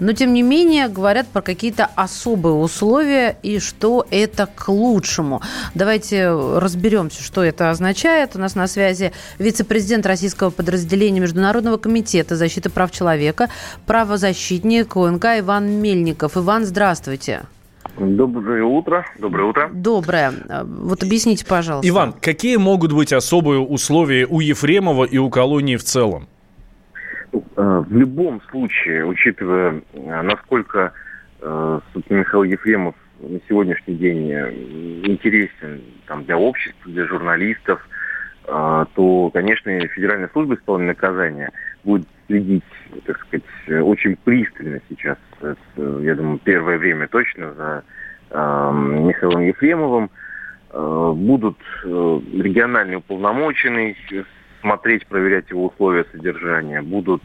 Но, 0.00 0.12
тем 0.12 0.32
не 0.32 0.42
менее, 0.42 0.88
говорят 0.88 1.28
про 1.28 1.40
какие-то 1.40 1.88
особые 1.94 2.56
условия 2.56 3.36
и 3.44 3.60
что 3.60 4.04
это 4.10 4.48
к 4.52 4.68
лучшему. 4.68 5.40
Давайте 5.74 6.28
разберемся, 6.30 7.22
что 7.22 7.44
это 7.44 7.70
означает. 7.70 8.23
У 8.34 8.38
нас 8.38 8.54
на 8.54 8.66
связи 8.66 9.12
вице-президент 9.38 10.06
российского 10.06 10.50
подразделения 10.50 11.20
Международного 11.20 11.76
комитета 11.76 12.36
защиты 12.36 12.70
прав 12.70 12.90
человека, 12.90 13.48
правозащитник 13.86 14.96
УНК 14.96 15.24
Иван 15.40 15.70
Мельников. 15.82 16.36
Иван, 16.36 16.64
здравствуйте. 16.64 17.42
Доброе 17.98 18.64
утро. 18.64 19.04
Доброе 19.18 19.48
утро. 19.48 19.70
Доброе. 19.72 20.32
Вот 20.64 21.02
объясните, 21.02 21.46
пожалуйста. 21.46 21.88
Иван, 21.88 22.12
какие 22.12 22.56
могут 22.56 22.92
быть 22.92 23.12
особые 23.12 23.60
условия 23.60 24.26
у 24.26 24.40
Ефремова 24.40 25.04
и 25.04 25.18
у 25.18 25.30
колонии 25.30 25.76
в 25.76 25.84
целом? 25.84 26.26
Э, 27.56 27.84
В 27.88 27.96
любом 27.96 28.40
случае, 28.50 29.06
учитывая, 29.06 29.82
э, 29.92 30.22
насколько 30.22 30.92
э, 31.40 31.80
Михаил 32.08 32.44
Ефремов 32.44 32.94
на 33.20 33.38
сегодняшний 33.48 33.94
день 33.94 34.30
интересен 35.04 35.80
там, 36.06 36.24
для 36.24 36.36
общества, 36.36 36.90
для 36.90 37.06
журналистов, 37.06 37.80
то, 38.46 39.30
конечно, 39.32 39.78
Федеральная 39.88 40.28
служба 40.32 40.54
исполнения 40.54 40.88
наказания 40.92 41.50
будет 41.82 42.06
следить, 42.26 42.64
так 43.06 43.18
сказать, 43.20 43.82
очень 43.82 44.16
пристально 44.16 44.80
сейчас, 44.88 45.18
э, 45.40 45.54
я 46.02 46.14
думаю, 46.14 46.38
первое 46.42 46.78
время 46.78 47.08
точно 47.08 47.52
за 47.54 47.84
э, 48.30 48.70
Михаилом 48.72 49.42
Ефремовым. 49.42 50.10
Э, 50.70 51.12
Будут 51.14 51.58
э, 51.84 51.88
региональные 52.34 52.98
уполномоченные 52.98 53.96
смотреть, 54.60 55.06
проверять 55.06 55.50
его 55.50 55.66
условия 55.66 56.04
содержания. 56.12 56.82
Будут 56.82 57.22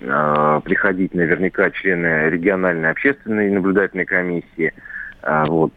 приходить 0.00 1.14
наверняка 1.14 1.70
члены 1.70 2.28
региональной 2.28 2.90
общественной 2.90 3.50
наблюдательной 3.50 4.04
комиссии. 4.04 4.74
А, 5.22 5.46
Вот. 5.46 5.72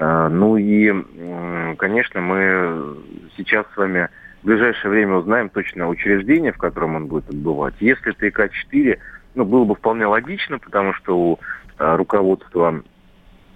Э, 0.00 0.28
Ну 0.28 0.56
и, 0.56 1.76
конечно, 1.76 2.20
мы 2.20 2.96
сейчас 3.36 3.66
с 3.72 3.76
вами 3.76 4.08
в 4.42 4.46
ближайшее 4.46 4.90
время 4.90 5.16
узнаем 5.16 5.48
точно 5.50 5.88
учреждение, 5.88 6.52
в 6.52 6.58
котором 6.58 6.96
он 6.96 7.06
будет 7.06 7.28
отбывать. 7.28 7.74
Если 7.80 8.12
это 8.12 8.26
ИК-4, 8.28 8.98
ну, 9.34 9.44
было 9.44 9.64
бы 9.64 9.74
вполне 9.74 10.06
логично, 10.06 10.58
потому 10.58 10.94
что 10.94 11.16
у 11.18 11.38
э, 11.78 11.96
руководства 11.96 12.82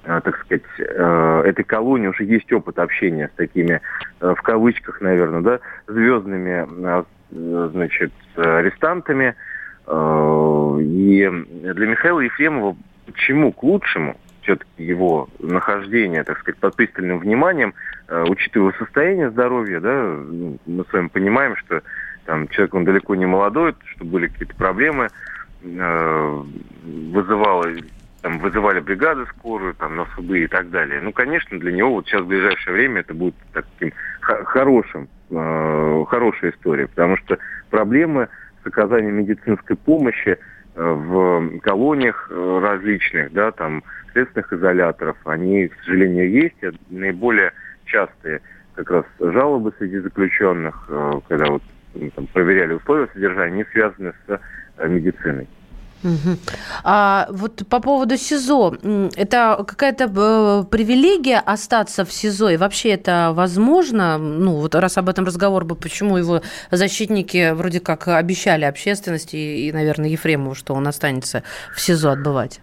э, 0.05 0.21
так 0.23 0.39
сказать, 0.41 0.63
э, 0.79 1.43
этой 1.47 1.65
колонии 1.65 2.09
уже 2.09 2.25
есть 2.25 2.53
опыт 2.53 2.79
общения 2.79 3.29
с 3.33 3.37
такими, 3.37 3.81
э, 4.21 4.35
в 4.37 4.43
кавычках, 4.43 5.01
наверное, 5.01 5.41
да, 5.41 5.61
звездными, 5.89 6.67
значит, 7.31 8.13
арестантами. 8.37 9.35
Э, 9.87 10.79
И 10.81 11.29
для 11.75 11.87
Михаила 11.87 12.21
Ефремова 12.21 12.77
почему 13.07 13.53
к 13.53 13.63
лучшему 13.63 14.17
все-таки 14.45 14.85
его 14.85 15.29
нахождение, 15.41 16.23
так 16.23 16.39
сказать, 16.39 16.61
под 16.61 16.77
пристальным 16.77 17.19
вниманием, 17.19 17.75
э, 18.09 18.25
учитывая 18.29 18.73
состояние 18.79 19.31
здоровья, 19.31 19.81
да, 19.81 20.19
мы 20.67 20.85
с 20.89 20.93
вами 20.93 21.09
понимаем, 21.09 21.57
что 21.57 21.83
там 22.27 22.49
человек, 22.49 22.75
он 22.75 22.85
далеко 22.85 23.15
не 23.15 23.27
молодой, 23.27 23.75
что 23.87 24.05
были 24.05 24.29
какие-то 24.29 24.55
проблемы, 24.55 25.09
э, 25.63 26.43
вызывало 26.85 27.67
там 28.23 28.39
вызывали 28.39 28.81
бригады 28.81 29.27
скорую, 29.27 29.75
там, 29.75 29.97
на 29.97 30.07
суды 30.17 30.45
и 30.45 30.47
так 30.47 30.71
далее. 30.71 30.99
Ну, 31.03 31.13
конечно, 31.13 31.61
для 31.61 31.71
него 31.73 31.91
вот 31.91 32.07
сейчас 32.07 32.23
в 32.23 32.27
ближайшее 32.27 32.73
время 32.73 33.01
это 33.01 33.13
будет 33.13 33.35
таким 33.53 33.93
хорошим, 34.21 35.09
э, 35.31 36.05
хорошая 36.09 36.53
история, 36.53 36.87
потому 36.87 37.19
что 37.19 37.37
проблемы 37.69 38.29
с 38.63 38.67
оказанием 38.67 39.17
медицинской 39.17 39.77
помощи 39.77 40.39
в 40.75 41.59
колониях 41.61 42.29
э, 42.31 42.59
различных, 42.61 43.33
да, 43.33 43.53
там, 43.53 43.83
следственных 44.13 44.53
изоляторов, 44.53 45.17
они, 45.25 45.69
к 45.69 45.75
сожалению, 45.85 46.31
есть. 46.31 46.57
Наиболее 46.91 47.53
частые 47.85 48.41
как 48.75 48.91
раз 48.91 49.05
жалобы 49.21 49.73
среди 49.79 49.99
заключенных, 49.99 50.87
э, 50.89 51.13
когда 51.29 51.47
вот 51.47 51.63
там, 52.17 52.27
проверяли 52.29 52.75
условия 52.75 53.09
содержания, 53.13 53.55
они 53.55 53.65
связаны 53.73 54.13
с 54.27 54.41
э, 54.79 54.89
медициной. 54.89 55.49
А 56.83 57.27
вот 57.31 57.63
по 57.69 57.81
поводу 57.81 58.17
СИЗО, 58.17 58.77
это 59.17 59.65
какая-то 59.67 60.05
э, 60.05 60.65
привилегия 60.71 61.39
остаться 61.39 62.05
в 62.05 62.13
СИЗО? 62.13 62.51
И 62.51 62.57
вообще 62.57 62.91
это 62.91 63.33
возможно? 63.35 64.19
Ну, 64.19 64.57
вот 64.57 64.75
раз 64.75 64.99
об 64.99 65.09
этом 65.09 65.25
разговор 65.25 65.65
был, 65.65 65.77
почему 65.77 66.17
его 66.17 66.43
защитники 66.71 67.53
вроде 67.53 67.81
как 67.81 68.09
обещали 68.09 68.65
общественности 68.65 69.37
и, 69.37 69.69
и, 69.69 69.73
наверное, 69.73 70.09
Ефремову, 70.09 70.55
что 70.55 70.75
он 70.75 70.87
останется 70.87 71.43
в 71.75 71.81
СИЗО 71.81 72.11
отбывать? 72.13 72.61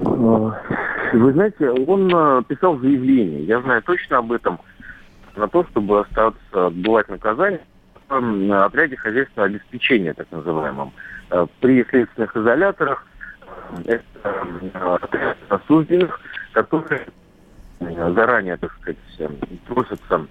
Э, 0.00 0.04
Вы 0.04 1.32
знаете, 1.32 1.70
он 1.70 2.14
э, 2.14 2.42
писал 2.46 2.78
заявление, 2.78 3.44
я 3.44 3.60
знаю 3.60 3.82
точно 3.82 4.18
об 4.18 4.32
этом, 4.32 4.60
на 5.36 5.48
то, 5.48 5.64
чтобы 5.66 6.00
остаться, 6.00 6.66
отбывать 6.66 7.08
наказание 7.08 7.60
в 8.08 8.50
э, 8.50 8.64
отряде 8.64 8.96
хозяйственного 8.96 9.48
обеспечения, 9.48 10.14
так 10.14 10.30
называемом. 10.30 10.92
Э, 11.30 11.46
При 11.60 11.84
следственных 11.84 12.36
изоляторах 12.36 13.06
э, 13.86 13.98
это 14.22 14.94
отряд 14.94 15.36
осужденных, 15.48 16.20
которые 16.52 17.06
заранее, 17.80 18.56
так 18.56 18.72
сказать, 18.80 18.98
э, 19.18 19.28
просятся 19.66 20.26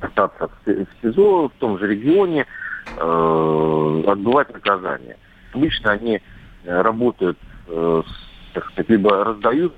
остаться 0.00 0.48
в 0.48 0.52
Си- 0.64 0.84
в 0.84 1.02
СИЗО, 1.02 1.48
в 1.48 1.52
том 1.58 1.78
же 1.78 1.86
регионе, 1.88 2.46
отбывать 2.94 4.52
наказание. 4.52 5.16
Обычно 5.54 5.92
они 5.92 6.20
работают, 6.66 7.38
так 7.64 8.66
сказать, 8.66 8.90
либо 8.90 9.24
раздают, 9.24 9.74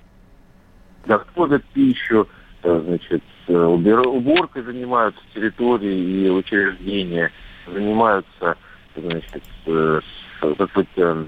готовят 1.07 1.65
пищу, 1.67 2.29
значит, 2.65 3.23
э, 3.49 3.55
уборкой 3.55 4.63
занимаются 4.63 5.21
территории 5.35 6.25
и 6.27 6.31
учреждения, 6.31 7.31
занимаются, 7.67 8.57
значит, 8.97 9.43
э, 9.67 10.01
с- 10.03 10.55
так 10.57 10.71
сказать, 10.71 10.89
э, 10.97 11.25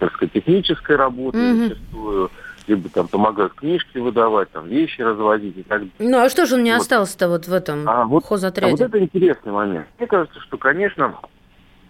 э, 0.00 0.26
технической 0.32 0.96
работой 0.96 1.40
Мгм. 1.54 1.68
зачастую, 1.68 2.30
либо 2.66 2.88
там 2.90 3.08
помогают 3.08 3.54
книжки 3.54 3.98
выдавать, 3.98 4.50
там 4.50 4.66
вещи 4.68 5.00
развозить 5.00 5.56
и 5.56 5.62
так 5.62 5.80
далее. 5.80 5.90
Ну, 5.98 6.18
а 6.18 6.28
что 6.28 6.44
же 6.46 6.56
он 6.56 6.64
не 6.64 6.72
Вот. 6.72 6.80
остался-то 6.82 7.28
вот 7.28 7.46
в 7.46 7.52
этом 7.52 7.88
А 7.88 8.04
вот, 8.04 8.24
а 8.24 8.26
хозотряде? 8.26 8.70
вот 8.72 8.80
это 8.80 9.00
интересный 9.02 9.52
момент. 9.52 9.86
Мне 9.98 10.06
кажется, 10.06 10.40
что, 10.40 10.58
конечно, 10.58 11.14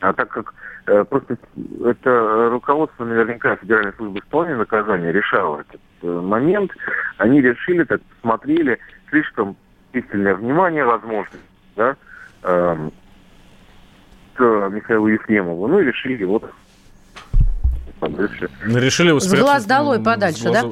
а 0.01 0.13
так 0.13 0.29
как 0.29 0.55
э, 0.55 0.68
просто 1.05 1.37
это 1.85 2.49
руководство 2.51 3.05
наверняка 3.05 3.57
Федеральной 3.57 3.93
службы 3.95 4.21
исполнения 4.21 4.57
наказания 4.57 5.13
решало 5.13 5.61
этот 5.61 5.81
э, 6.03 6.07
момент, 6.07 6.73
они 7.19 7.41
решили, 7.41 7.85
так 7.85 8.01
посмотрели, 8.03 8.79
слишком 9.11 9.57
пристальное 9.93 10.35
внимание, 10.35 10.85
возможно, 10.85 11.39
да, 11.77 11.97
эм, 12.43 12.93
к 14.35 14.69
Михаилу 14.71 15.09
Ефремову, 15.09 15.67
ну 15.67 15.81
и 15.81 15.85
решили 15.85 16.25
вот 16.25 16.51
подальше. 17.99 18.49
Решили 18.65 19.09
его 19.09 19.21
С 19.21 19.33
глаз 19.33 19.65
долой 19.65 19.99
м, 19.99 20.05
подальше, 20.05 20.51
да? 20.51 20.65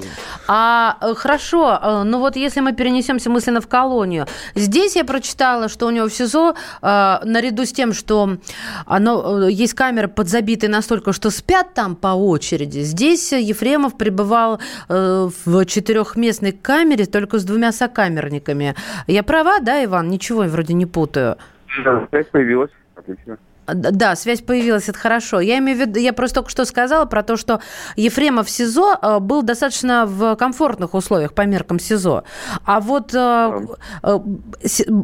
А 0.49 0.97
э, 1.01 1.15
хорошо, 1.15 1.79
э, 1.83 2.03
ну 2.05 2.19
вот 2.21 2.37
если 2.37 2.61
мы 2.61 2.73
перенесемся 2.73 3.31
мысленно 3.31 3.61
в 3.61 3.69
колонию, 3.69 4.27
здесь 4.55 4.97
я 4.97 5.05
прочитала, 5.05 5.69
что 5.69 5.87
у 5.87 5.91
него 5.91 6.09
в 6.09 6.13
СИЗО 6.13 6.55
э, 6.83 7.17
наряду 7.25 7.65
с 7.65 7.73
тем, 7.73 7.93
что 7.93 8.39
оно 8.87 9.49
есть 9.49 9.75
камеры 9.75 10.09
подзабитые 10.09 10.71
настолько, 10.71 11.13
что 11.13 11.31
спят 11.31 11.75
там 11.75 11.97
по 11.97 12.09
очереди. 12.09 12.81
Здесь 12.81 13.33
Ефремов 13.33 13.97
пребывал 13.97 14.61
э, 14.89 15.29
в 15.45 15.65
четырехместной 15.67 16.53
камере 16.53 17.07
только 17.07 17.39
с 17.39 17.45
двумя 17.45 17.73
сокамерниками. 17.73 18.75
Я 19.07 19.23
права, 19.23 19.61
да, 19.61 19.85
Иван? 19.85 20.09
Ничего 20.09 20.45
я 20.45 20.49
вроде 20.49 20.75
не 20.75 20.87
путаю. 20.87 21.37
Да, 21.85 22.07
связь 22.11 22.27
появилась, 22.27 22.71
отлично. 22.95 23.39
Да, 23.67 24.15
связь 24.17 24.41
появилась, 24.43 24.89
это 24.89 24.99
хорошо. 24.99 25.41
Я 25.41 25.59
имею 25.59 25.79
в 25.79 25.81
виду, 25.81 25.99
я 25.99 26.13
просто 26.13 26.37
только 26.37 26.51
что 26.51 26.65
сказала 26.65 27.05
про 27.05 27.23
то, 27.23 27.37
что 27.37 27.61
Ефремов 27.97 28.47
в 28.47 28.51
СИЗО 28.51 28.99
э, 29.01 29.19
был 29.19 29.43
достаточно 29.43 30.07
в 30.07 30.37
комфортных 30.37 30.95
условиях 30.95 31.33
по 31.33 31.43
меркам 31.43 31.79
СИЗО. 31.79 32.25
А 32.65 32.81
вот 32.81 33.15
э, 33.15 33.67
э, 34.03 34.19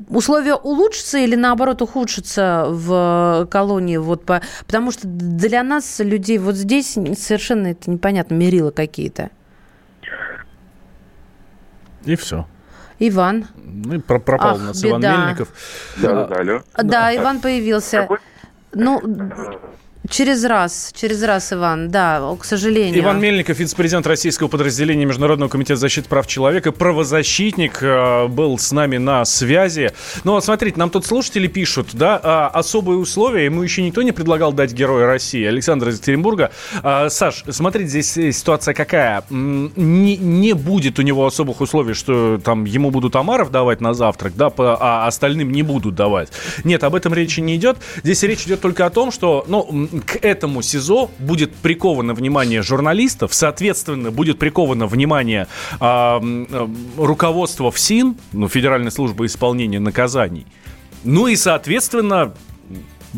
условия 0.08 0.54
улучшатся 0.54 1.18
или 1.18 1.34
наоборот 1.34 1.82
ухудшатся 1.82 2.66
в 2.68 3.48
колонии? 3.50 3.96
Вот 3.96 4.24
по, 4.24 4.42
потому 4.66 4.92
что 4.92 5.08
для 5.08 5.62
нас, 5.62 5.98
людей, 5.98 6.38
вот 6.38 6.54
здесь 6.54 6.92
совершенно 6.92 7.68
это 7.68 7.90
непонятно, 7.90 8.34
мерило 8.34 8.70
какие-то. 8.70 9.30
И 12.04 12.16
все. 12.16 12.46
Иван. 12.98 13.46
Ну 13.56 14.00
пропал 14.00 14.50
Ах, 14.50 14.56
у 14.56 14.58
нас 14.60 14.84
Иван 14.84 15.00
беда. 15.00 15.16
Мельников. 15.16 15.48
Да, 15.96 16.26
да, 16.26 16.36
алло. 16.36 16.62
Да, 16.76 17.16
Иван 17.16 17.40
появился. 17.40 18.08
Ну, 18.74 19.00
через 20.12 20.44
раз, 20.44 20.92
через 20.94 21.22
раз, 21.22 21.52
Иван, 21.52 21.90
да, 21.90 22.36
к 22.38 22.44
сожалению. 22.44 23.00
Иван 23.00 23.18
Мельников, 23.20 23.58
вице-президент 23.58 24.06
российского 24.06 24.48
подразделения 24.48 25.06
Международного 25.06 25.48
комитета 25.48 25.80
защиты 25.80 26.08
прав 26.08 26.26
человека, 26.26 26.70
правозащитник, 26.70 27.82
э, 27.82 28.26
был 28.28 28.58
с 28.58 28.70
нами 28.72 28.98
на 28.98 29.24
связи. 29.24 29.92
Ну 30.24 30.32
вот 30.32 30.44
смотрите, 30.44 30.78
нам 30.78 30.90
тут 30.90 31.06
слушатели 31.06 31.46
пишут, 31.46 31.88
да, 31.94 32.20
а, 32.22 32.48
особые 32.48 32.98
условия, 32.98 33.46
ему 33.46 33.62
еще 33.62 33.82
никто 33.82 34.02
не 34.02 34.12
предлагал 34.12 34.52
дать 34.52 34.72
Героя 34.72 35.06
России. 35.06 35.44
Александр 35.44 35.88
из 35.88 35.96
Екатеринбурга. 35.96 36.52
А, 36.82 37.08
Саш, 37.08 37.44
смотрите, 37.48 37.88
здесь 37.88 38.16
э, 38.18 38.32
ситуация 38.32 38.74
какая. 38.74 39.24
Не, 39.30 40.16
не 40.16 40.52
будет 40.52 40.98
у 40.98 41.02
него 41.02 41.26
особых 41.26 41.62
условий, 41.62 41.94
что 41.94 42.38
там 42.44 42.64
ему 42.64 42.90
будут 42.90 43.16
омаров 43.16 43.50
давать 43.50 43.80
на 43.80 43.94
завтрак, 43.94 44.34
да, 44.36 44.52
а 44.58 45.06
остальным 45.06 45.50
не 45.50 45.62
будут 45.62 45.94
давать. 45.94 46.28
Нет, 46.64 46.84
об 46.84 46.94
этом 46.94 47.14
речи 47.14 47.40
не 47.40 47.56
идет. 47.56 47.78
Здесь 48.02 48.22
речь 48.24 48.42
идет 48.42 48.60
только 48.60 48.84
о 48.84 48.90
том, 48.90 49.10
что, 49.10 49.44
ну, 49.48 49.88
к 50.02 50.16
этому 50.16 50.62
СИЗО 50.62 51.10
будет 51.18 51.54
приковано 51.54 52.14
внимание 52.14 52.62
журналистов, 52.62 53.34
соответственно, 53.34 54.10
будет 54.10 54.38
приковано 54.38 54.86
внимание 54.86 55.46
а, 55.80 56.20
э, 56.22 56.68
руководства 56.96 57.70
ФСИН, 57.70 58.16
ну, 58.32 58.48
Федеральной 58.48 58.90
службы 58.90 59.26
исполнения 59.26 59.80
наказаний. 59.80 60.46
Ну 61.04 61.26
и, 61.26 61.36
соответственно, 61.36 62.34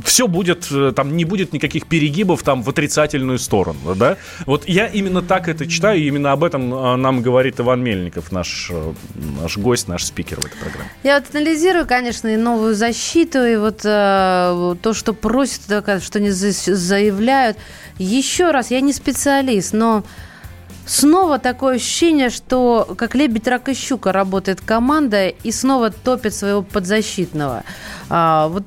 все 0.04 0.26
будет, 0.26 0.66
э, 0.70 0.92
там 0.94 1.16
не 1.16 1.24
будет 1.24 1.52
никаких 1.52 1.86
перегибов 1.86 2.42
там 2.42 2.62
в 2.62 2.68
отрицательную 2.68 3.38
сторону, 3.38 3.94
да? 3.94 4.16
Вот 4.46 4.68
я 4.68 4.86
именно 4.86 5.22
так 5.22 5.48
это 5.48 5.66
читаю, 5.66 6.00
именно 6.02 6.32
об 6.32 6.42
этом 6.44 6.72
э, 6.74 6.96
нам 6.96 7.22
говорит 7.22 7.60
Иван 7.60 7.82
Мельников, 7.82 8.32
наш, 8.32 8.70
э, 8.72 8.92
наш 9.40 9.56
гость, 9.56 9.88
наш 9.88 10.04
спикер 10.04 10.40
в 10.40 10.46
этой 10.46 10.56
программе. 10.58 10.90
Я 11.02 11.20
вот 11.20 11.34
анализирую, 11.34 11.86
конечно, 11.86 12.28
и 12.28 12.36
новую 12.36 12.74
защиту, 12.74 13.44
и 13.44 13.56
вот 13.56 13.80
э, 13.84 14.76
то, 14.82 14.94
что 14.94 15.12
просят, 15.12 15.62
что 16.02 16.30
за- 16.32 16.74
заявляют. 16.76 17.56
Еще 17.98 18.50
раз, 18.50 18.70
я 18.70 18.80
не 18.80 18.92
специалист, 18.92 19.72
но 19.72 20.04
Снова 20.86 21.38
такое 21.38 21.76
ощущение, 21.76 22.28
что 22.28 22.94
как 22.98 23.14
лебедь, 23.14 23.48
рак 23.48 23.68
и 23.68 23.74
щука 23.74 24.12
работает 24.12 24.60
команда 24.60 25.28
и 25.28 25.50
снова 25.50 25.90
топит 25.90 26.34
своего 26.34 26.62
подзащитного. 26.62 27.64
А, 28.10 28.48
вот, 28.48 28.64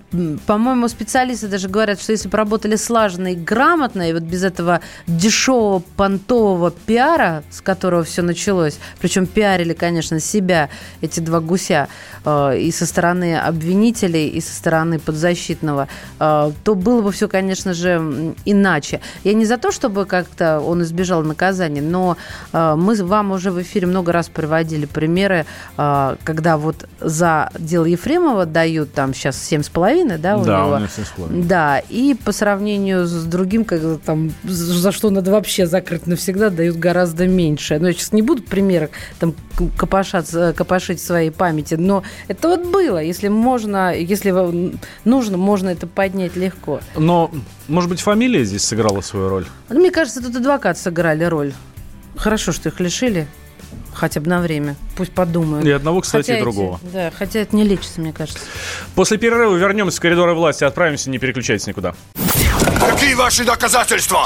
по-моему, 0.47 0.88
специалисты 0.88 1.47
даже 1.47 1.69
говорят, 1.69 2.01
что 2.01 2.12
если 2.12 2.27
бы 2.27 2.38
работали 2.38 2.75
слаженно 2.75 3.34
и 3.34 3.36
грамотно, 3.36 4.10
и 4.10 4.13
вот 4.13 4.23
без 4.23 4.43
этого 4.43 4.82
дешевого 5.06 5.84
понтового 5.95 6.71
пиара, 6.71 7.43
с 7.51 7.62
которого 7.62 8.03
все 8.03 8.23
началось, 8.23 8.80
причем 8.99 9.27
пиарили, 9.27 9.73
конечно, 9.73 10.19
себя 10.19 10.69
эти 11.01 11.19
два 11.19 11.39
гуся 11.39 11.88
э, 12.25 12.58
и 12.60 12.71
со 12.71 12.88
стороны 12.88 13.38
обвинителей, 13.38 14.27
и 14.27 14.41
со 14.41 14.56
стороны 14.56 14.97
подзащитного, 14.97 15.88
э, 16.19 16.51
то 16.63 16.75
было 16.75 17.01
бы 17.01 17.12
все, 17.12 17.27
конечно 17.27 17.73
же, 17.73 18.34
иначе. 18.45 19.01
Я 19.23 19.34
не 19.34 19.45
за 19.45 19.58
то, 19.58 19.71
чтобы 19.71 20.06
как-то 20.06 20.60
он 20.60 20.82
избежал 20.82 21.21
наказания, 21.21 21.82
но 21.82 22.07
э, 22.54 22.76
мы 22.78 22.96
вам 23.04 23.32
уже 23.32 23.52
в 23.52 23.62
эфире 23.62 23.88
много 23.88 24.12
раз 24.12 24.30
приводили 24.30 24.86
примеры, 24.86 25.46
э, 25.78 26.15
когда 26.24 26.58
вот 26.58 26.88
за 27.02 27.50
дело 27.58 27.86
Ефремова 27.86 28.46
дают 28.46 28.93
там 28.93 29.13
сейчас 29.13 29.36
7,5, 29.52 30.17
да, 30.17 30.38
у 30.38 30.46
Да, 30.46 30.60
него? 30.60 30.76
у 30.76 30.78
него 30.78 30.88
7,5. 30.88 31.48
Да, 31.48 31.80
и 31.89 32.13
по 32.13 32.32
сравнению 32.32 33.06
с 33.06 33.24
другим, 33.26 33.65
как 33.65 33.82
там, 34.06 34.32
за 34.43 34.91
что 34.91 35.10
надо 35.10 35.32
вообще 35.32 35.65
закрыть 35.65 36.08
навсегда, 36.08 36.50
дают 36.50 36.78
гораздо 36.78 37.28
меньше. 37.28 37.80
Но 37.80 37.88
я 37.88 37.93
сейчас 37.93 38.12
не 38.13 38.22
буду 38.22 38.43
примеры 38.43 38.89
там 39.20 39.34
копошаться, 39.78 40.54
копошить 40.56 41.00
в 41.00 41.06
своей 41.06 41.32
памяти, 41.32 41.76
но 41.76 42.04
это 42.28 42.50
вот 42.50 42.65
было. 42.67 43.00
Если 43.00 43.28
можно, 43.28 43.93
если 43.96 44.34
нужно, 45.06 45.38
можно 45.38 45.70
это 45.70 45.88
поднять 45.88 46.36
легко. 46.36 46.80
Но, 46.96 47.32
может 47.67 47.89
быть, 47.89 48.02
фамилия 48.02 48.43
здесь 48.43 48.63
сыграла 48.63 49.02
свою 49.02 49.30
роль? 49.30 49.46
Ну, 49.70 49.80
Мне 49.80 49.91
кажется, 49.91 50.22
тут 50.22 50.36
адвокаты 50.36 50.80
сыграли 50.80 51.24
роль. 51.24 51.54
Хорошо, 52.17 52.51
что 52.51 52.69
их 52.69 52.80
лишили. 52.80 53.27
Хотя 53.93 54.19
бы 54.21 54.30
на 54.30 54.39
время. 54.41 54.75
Пусть 54.95 55.12
подумают. 55.12 55.65
И 55.65 55.71
одного, 55.71 56.01
кстати, 56.01 56.23
Хотя 56.27 56.34
и 56.34 56.36
эти- 56.38 56.43
другого. 56.43 56.80
да, 56.93 57.12
хотя 57.17 57.39
это 57.39 57.56
не 57.56 57.63
лечится, 57.63 57.99
мне 57.99 58.13
кажется. 58.13 58.39
После 58.95 59.17
перерыва 59.17 59.56
вернемся 59.56 59.97
в 59.97 60.01
коридоры 60.01 60.36
власти, 60.36 60.63
отправимся, 60.63 61.10
не 61.10 61.17
переключайтесь 61.17 61.65
никуда. 61.67 61.95
Какие 62.80 63.15
ваши 63.15 63.43
доказательства? 63.43 64.25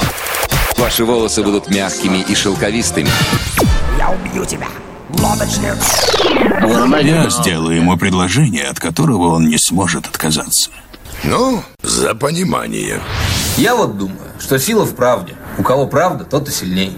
Ваши 0.77 1.05
волосы 1.05 1.41
будут 1.43 1.69
мягкими 1.69 2.17
и 2.27 2.35
шелковистыми. 2.35 3.09
Я 3.97 4.09
убью 4.11 4.43
тебя, 4.45 4.67
лодочник. 5.17 5.75
Я 7.03 7.29
сделаю 7.29 7.77
ему 7.77 7.97
предложение, 7.97 8.65
от 8.65 8.79
которого 8.79 9.35
он 9.35 9.47
не 9.47 9.57
сможет 9.57 10.05
отказаться. 10.05 10.69
Ну, 11.23 11.63
за 11.81 12.13
понимание. 12.15 12.99
Я 13.57 13.75
вот 13.75 13.97
думаю, 13.97 14.19
что 14.39 14.59
сила 14.59 14.83
в 14.85 14.95
правде. 14.95 15.35
У 15.57 15.63
кого 15.63 15.85
правда, 15.87 16.25
тот 16.25 16.49
и 16.49 16.51
сильней. 16.51 16.97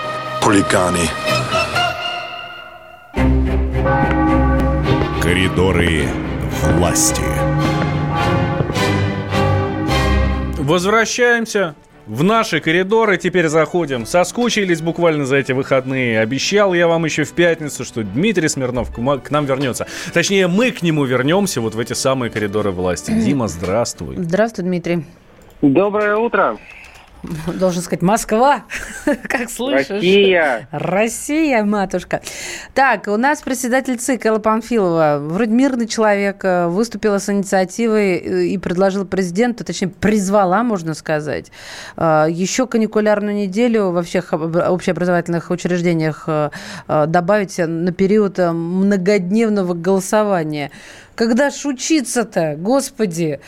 Хулиганы. 0.41 1.07
Коридоры 5.21 6.05
власти. 6.63 7.21
Возвращаемся 10.57 11.75
в 12.07 12.23
наши 12.23 12.59
коридоры. 12.59 13.17
Теперь 13.17 13.49
заходим. 13.49 14.07
Соскучились 14.07 14.81
буквально 14.81 15.25
за 15.25 15.37
эти 15.37 15.51
выходные. 15.51 16.19
Обещал 16.19 16.73
я 16.73 16.87
вам 16.87 17.05
еще 17.05 17.23
в 17.23 17.33
пятницу, 17.33 17.85
что 17.85 18.03
Дмитрий 18.03 18.47
Смирнов 18.47 18.91
к 18.91 19.29
нам 19.29 19.45
вернется. 19.45 19.85
Точнее, 20.11 20.47
мы 20.47 20.71
к 20.71 20.81
нему 20.81 21.05
вернемся 21.05 21.61
вот 21.61 21.75
в 21.75 21.79
эти 21.79 21.93
самые 21.93 22.31
коридоры 22.31 22.71
власти. 22.71 23.11
Дима, 23.11 23.47
здравствуй. 23.47 24.15
Здравствуй, 24.17 24.65
Дмитрий. 24.65 25.05
Доброе 25.61 26.15
утро. 26.17 26.57
Должен 27.23 27.83
сказать 27.83 28.01
Москва, 28.01 28.63
как 29.05 29.49
слышишь. 29.49 29.89
Россия. 29.89 30.67
Россия, 30.71 31.63
матушка. 31.63 32.21
Так, 32.73 33.07
у 33.07 33.17
нас 33.17 33.41
председатель 33.41 33.97
ЦИК 33.97 34.25
Элла 34.25 34.39
Памфилова, 34.39 35.19
вроде 35.21 35.51
мирный 35.51 35.87
человек, 35.87 36.43
э, 36.43 36.67
выступила 36.67 37.19
с 37.19 37.29
инициативой 37.29 38.17
э, 38.17 38.43
и 38.45 38.57
предложила 38.57 39.05
президенту, 39.05 39.63
точнее, 39.63 39.89
призвала, 39.89 40.63
можно 40.63 40.95
сказать, 40.95 41.51
э, 41.95 42.25
еще 42.29 42.65
каникулярную 42.65 43.35
неделю 43.35 43.91
во 43.91 44.01
всех 44.01 44.33
об- 44.33 44.55
общеобразовательных 44.55 45.51
учреждениях 45.51 46.27
добавить 46.87 47.57
на 47.57 47.91
период 47.91 48.37
многодневного 48.37 49.73
голосования. 49.73 50.71
Когда 51.15 51.49
ж 51.49 51.65
учиться-то, 51.65 52.55
господи? 52.57 53.39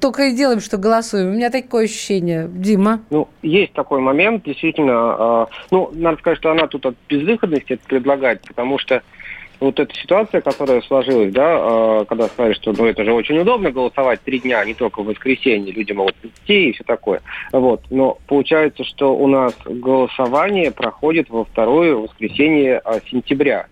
Только 0.00 0.24
и 0.24 0.36
делаем, 0.36 0.60
что 0.60 0.76
голосуем. 0.76 1.28
У 1.28 1.32
меня 1.32 1.50
такое 1.50 1.84
ощущение. 1.84 2.48
Дима? 2.48 3.00
Ну, 3.10 3.28
есть 3.42 3.72
такой 3.72 4.00
момент, 4.00 4.44
действительно. 4.44 5.46
э, 5.50 5.66
ну, 5.70 5.90
надо 5.92 6.18
сказать, 6.18 6.38
что 6.38 6.50
она 6.50 6.66
тут 6.66 6.86
от 6.86 6.96
безвыходности 7.08 7.74
это 7.74 7.82
предлагает, 7.86 8.42
потому 8.42 8.78
что 8.78 9.02
вот 9.58 9.78
эта 9.78 9.94
ситуация, 9.94 10.40
которая 10.40 10.80
сложилась, 10.82 11.32
да, 11.32 11.56
э, 11.58 12.04
когда 12.08 12.28
сказали, 12.28 12.52
что 12.54 12.72
ну, 12.72 12.86
это 12.86 13.04
же 13.04 13.12
очень 13.12 13.38
удобно 13.38 13.70
голосовать 13.70 14.20
три 14.22 14.40
дня, 14.40 14.60
а 14.60 14.64
не 14.64 14.74
только 14.74 15.02
в 15.02 15.06
воскресенье, 15.06 15.72
люди 15.72 15.92
могут 15.92 16.16
идти 16.22 16.70
и 16.70 16.72
все 16.72 16.84
такое. 16.84 17.22
Вот. 17.52 17.82
Но 17.90 18.18
получается, 18.26 18.84
что 18.84 19.14
у 19.16 19.26
нас 19.26 19.54
голосование 19.64 20.70
проходит 20.70 21.30
во 21.30 21.44
второе 21.44 21.94
воскресенье 21.94 22.82
сентября. 23.10 23.66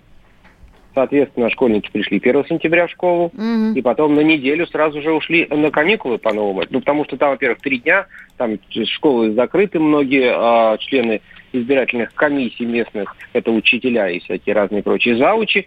Соответственно, 0.95 1.51
школьники 1.51 1.91
пришли 1.91 2.19
1 2.19 2.47
сентября 2.47 2.87
в 2.87 2.91
школу, 2.91 3.33
и 3.75 3.83
потом 3.83 4.15
на 4.15 4.21
неделю 4.21 4.67
сразу 4.67 5.01
же 5.01 5.13
ушли 5.13 5.47
на 5.49 5.71
каникулы 5.71 6.19
по-новому. 6.19 6.63
Ну, 6.71 6.81
потому 6.81 7.05
что 7.05 7.17
там, 7.17 7.31
во-первых, 7.31 7.61
три 7.61 7.79
дня, 7.79 8.07
там 8.37 8.59
школы 8.87 9.33
закрыты, 9.33 9.79
многие 9.79 10.33
а, 10.35 10.77
члены 10.79 11.21
избирательных 11.53 12.15
комиссий 12.15 12.65
местных, 12.65 13.17
это 13.33 13.51
учителя 13.51 14.09
и 14.09 14.21
всякие 14.21 14.55
разные 14.55 14.83
прочие 14.83 15.17
заучи, 15.17 15.67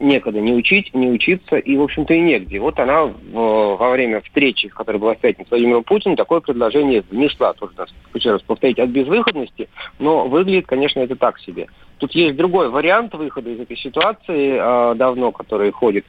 некогда 0.00 0.40
не 0.40 0.52
учить, 0.52 0.94
не 0.94 1.10
учиться, 1.10 1.56
и, 1.56 1.76
в 1.76 1.82
общем-то, 1.82 2.14
и 2.14 2.20
негде. 2.20 2.58
Вот 2.60 2.78
она 2.78 3.06
в- 3.06 3.76
во 3.76 3.90
время 3.90 4.20
встречи, 4.20 4.68
которая 4.68 5.00
была 5.00 5.14
в 5.14 5.18
пятницу 5.18 5.48
с 5.48 5.50
Владимиром 5.50 5.84
Путиным, 5.84 6.16
такое 6.16 6.40
предложение 6.40 7.02
внесла, 7.10 7.52
тоже, 7.52 7.72
еще 8.14 8.32
раз 8.32 8.42
повторить, 8.42 8.78
от 8.78 8.90
безвыходности, 8.90 9.68
но 9.98 10.28
выглядит, 10.28 10.66
конечно, 10.66 11.00
это 11.00 11.16
так 11.16 11.38
себе. 11.40 11.66
Тут 11.98 12.12
есть 12.12 12.36
другой 12.36 12.70
вариант 12.70 13.14
выхода 13.14 13.50
из 13.50 13.60
этой 13.60 13.76
ситуации, 13.76 14.56
а, 14.60 14.94
давно, 14.94 15.32
который 15.32 15.72
ходит. 15.72 16.04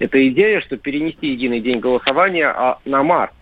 Это 0.00 0.26
идея, 0.28 0.60
что 0.60 0.76
перенести 0.76 1.28
единый 1.28 1.60
день 1.60 1.78
голосования 1.78 2.48
а, 2.48 2.78
на 2.84 3.02
март. 3.02 3.32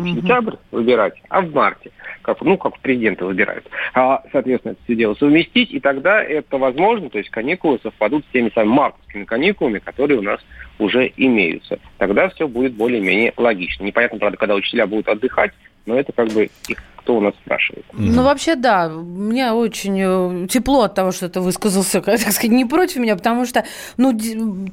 Не 0.00 0.12
в 0.12 0.14
сентябрь 0.14 0.54
выбирать, 0.70 1.14
а 1.28 1.40
в 1.40 1.52
марте. 1.52 1.90
Как, 2.22 2.40
ну, 2.40 2.56
как 2.56 2.78
президента 2.78 3.26
выбирают. 3.26 3.66
А, 3.92 4.22
соответственно, 4.32 4.72
это 4.72 4.80
все 4.84 4.94
дело 4.94 5.14
совместить, 5.14 5.70
и 5.72 5.80
тогда 5.80 6.22
это 6.22 6.56
возможно, 6.56 7.10
то 7.10 7.18
есть 7.18 7.30
каникулы 7.30 7.78
совпадут 7.82 8.24
с 8.24 8.32
теми 8.32 8.50
самыми 8.54 8.74
мартовскими 8.74 9.24
каникулами, 9.24 9.78
которые 9.78 10.18
у 10.18 10.22
нас 10.22 10.40
уже 10.78 11.12
имеются. 11.16 11.78
Тогда 11.98 12.28
все 12.30 12.48
будет 12.48 12.74
более-менее 12.74 13.34
логично. 13.36 13.84
Непонятно, 13.84 14.18
правда, 14.18 14.38
когда 14.38 14.54
учителя 14.54 14.86
будут 14.86 15.08
отдыхать, 15.08 15.52
но 15.86 15.98
это 15.98 16.12
как 16.12 16.28
бы 16.28 16.48
их 16.68 16.78
кто 17.04 17.16
у 17.16 17.20
нас 17.20 17.34
спрашивает. 17.44 17.84
Ну, 17.92 18.22
вообще, 18.22 18.56
да. 18.56 18.88
Мне 18.88 19.52
очень 19.52 20.00
э, 20.00 20.48
тепло 20.48 20.84
от 20.84 20.94
того, 20.94 21.12
что 21.12 21.28
ты 21.28 21.40
высказался, 21.40 22.00
так 22.02 22.18
сказать, 22.18 22.50
не 22.50 22.64
против 22.64 22.96
меня, 22.96 23.14
потому 23.14 23.44
что, 23.44 23.64
ну, 23.98 24.18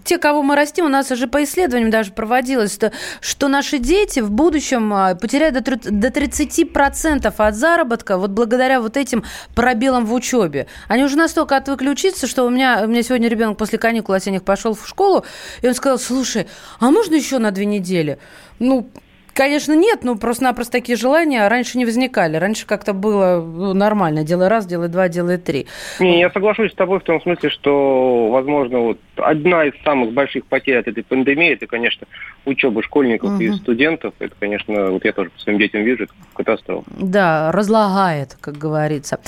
те, 0.05 0.17
кого 0.17 0.41
мы 0.41 0.55
растим, 0.55 0.85
у 0.85 0.89
нас 0.89 1.11
уже 1.11 1.27
по 1.27 1.43
исследованиям 1.43 1.91
даже 1.91 2.13
проводилось, 2.13 2.73
что, 2.73 2.93
что 3.19 3.49
наши 3.49 3.79
дети 3.79 4.21
в 4.21 4.31
будущем 4.31 4.93
а, 4.93 5.15
потеряют 5.15 5.61
до 5.61 6.07
30% 6.07 7.33
от 7.37 7.55
заработка 7.55 8.17
вот 8.17 8.31
благодаря 8.31 8.79
вот 8.79 8.95
этим 8.95 9.25
пробелам 9.53 10.05
в 10.05 10.13
учебе. 10.13 10.67
Они 10.87 11.03
уже 11.03 11.17
настолько 11.17 11.57
отвыкли 11.57 11.89
учиться, 11.89 12.27
что 12.27 12.45
у 12.45 12.49
меня, 12.49 12.83
у 12.85 12.87
меня 12.87 13.03
сегодня 13.03 13.27
ребенок 13.27 13.57
после 13.57 13.77
каникул 13.77 14.15
осенних 14.15 14.43
пошел 14.43 14.73
в 14.73 14.87
школу, 14.87 15.25
и 15.61 15.67
он 15.67 15.73
сказал, 15.73 15.99
слушай, 15.99 16.47
а 16.79 16.91
можно 16.91 17.15
еще 17.15 17.39
на 17.39 17.51
две 17.51 17.65
недели? 17.65 18.19
Ну, 18.59 18.89
Конечно, 19.33 19.73
нет, 19.73 19.99
ну 20.03 20.17
просто-напросто 20.17 20.73
такие 20.73 20.97
желания 20.97 21.47
раньше 21.47 21.77
не 21.77 21.85
возникали. 21.85 22.37
Раньше 22.37 22.65
как-то 22.65 22.93
было 22.93 23.41
ну, 23.41 23.73
нормально. 23.73 24.23
Делай 24.23 24.47
раз, 24.47 24.65
делай 24.65 24.89
два, 24.89 25.07
делай 25.07 25.37
три. 25.37 25.67
Не, 25.99 26.19
я 26.19 26.29
соглашусь 26.31 26.71
с 26.71 26.75
тобой 26.75 26.99
в 26.99 27.03
том 27.03 27.21
смысле, 27.21 27.49
что, 27.49 28.29
возможно, 28.29 28.79
вот 28.79 28.99
одна 29.17 29.65
из 29.65 29.73
самых 29.83 30.13
больших 30.13 30.45
потерь 30.45 30.77
от 30.77 30.87
этой 30.87 31.03
пандемии, 31.03 31.53
это, 31.53 31.67
конечно, 31.67 32.07
учеба 32.45 32.83
школьников 32.83 33.39
и 33.39 33.49
Мгм. 33.49 33.57
студентов. 33.57 34.13
Это, 34.19 34.33
конечно, 34.39 34.91
вот 34.91 35.05
я 35.05 35.13
тоже 35.13 35.29
по 35.29 35.39
своим 35.39 35.59
детям 35.59 35.83
вижу, 35.83 36.03
это 36.05 36.13
катастрофа. 36.33 36.83
Да, 36.97 37.51
разлагает, 37.51 38.37
как 38.41 38.57
говорится. 38.57 39.19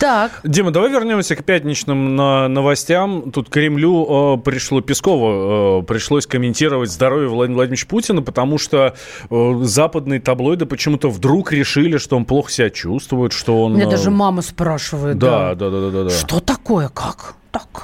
Так, 0.00 0.40
Дима, 0.44 0.70
давай 0.70 0.90
вернемся 0.90 1.36
к 1.36 1.44
пятничным 1.44 2.16
новостям. 2.16 3.30
Тут 3.30 3.48
Кремлю 3.48 4.36
э, 4.36 4.42
пришло 4.42 4.80
Пескову 4.80 5.80
э, 5.80 5.82
пришлось 5.86 6.26
комментировать 6.26 6.90
здоровье 6.90 7.28
Владимира 7.28 7.58
Владимировича 7.58 7.86
Путина, 7.88 8.22
потому 8.22 8.58
что 8.58 8.94
э, 9.30 9.51
западные 9.64 10.20
таблоиды 10.20 10.66
почему-то 10.66 11.10
вдруг 11.10 11.52
решили, 11.52 11.98
что 11.98 12.16
он 12.16 12.24
плохо 12.24 12.50
себя 12.50 12.70
чувствует, 12.70 13.32
что 13.32 13.62
он. 13.64 13.74
меня 13.74 13.86
э, 13.86 13.90
даже 13.90 14.10
мама 14.10 14.42
спрашивает. 14.42 15.18
Да, 15.18 15.54
да, 15.54 15.70
да, 15.70 15.80
да, 15.80 15.90
да, 15.90 16.04
да. 16.04 16.10
Что 16.10 16.40
такое, 16.40 16.88
как? 16.88 17.36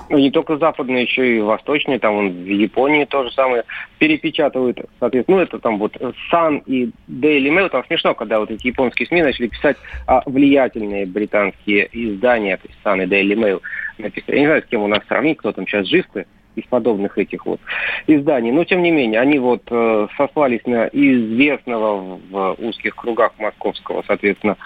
Ну, 0.08 0.18
не 0.18 0.30
только 0.30 0.56
западные, 0.56 1.02
еще 1.02 1.36
и 1.36 1.40
восточные, 1.40 1.98
там 1.98 2.14
вон, 2.14 2.30
в 2.30 2.46
Японии 2.46 3.04
то 3.04 3.24
же 3.24 3.30
самое 3.32 3.64
перепечатывают, 3.98 4.78
соответственно, 4.98 5.38
ну, 5.38 5.42
это 5.42 5.58
там 5.58 5.78
вот 5.78 5.96
Sun 6.32 6.62
и 6.64 6.90
Daily 7.08 7.50
Mail, 7.50 7.68
там 7.68 7.84
смешно, 7.86 8.14
когда 8.14 8.38
вот 8.38 8.50
эти 8.50 8.68
японские 8.68 9.06
СМИ 9.08 9.22
начали 9.22 9.48
писать 9.48 9.76
а, 10.06 10.22
влиятельные 10.24 11.04
британские 11.04 11.88
издания, 11.92 12.56
то 12.56 12.68
есть 12.68 12.78
Sun 12.82 13.04
и 13.04 13.06
Daily 13.06 13.34
Mail, 13.34 13.60
написали. 13.98 14.36
Я 14.36 14.40
не 14.40 14.46
знаю, 14.46 14.62
с 14.62 14.66
кем 14.66 14.82
у 14.82 14.88
нас 14.88 15.00
сравнить, 15.06 15.38
кто 15.38 15.52
там 15.52 15.66
сейчас 15.66 15.86
жив-то 15.86 16.24
из 16.58 16.64
подобных 16.66 17.18
этих 17.18 17.46
вот 17.46 17.60
изданий, 18.06 18.52
но 18.52 18.64
тем 18.64 18.82
не 18.82 18.90
менее, 18.90 19.20
они 19.20 19.38
вот 19.38 19.62
э, 19.70 20.08
сослались 20.16 20.64
на 20.66 20.86
известного 20.88 22.18
в 22.30 22.56
узких 22.58 22.96
кругах 22.96 23.32
московского, 23.38 24.02
соответственно, 24.06 24.56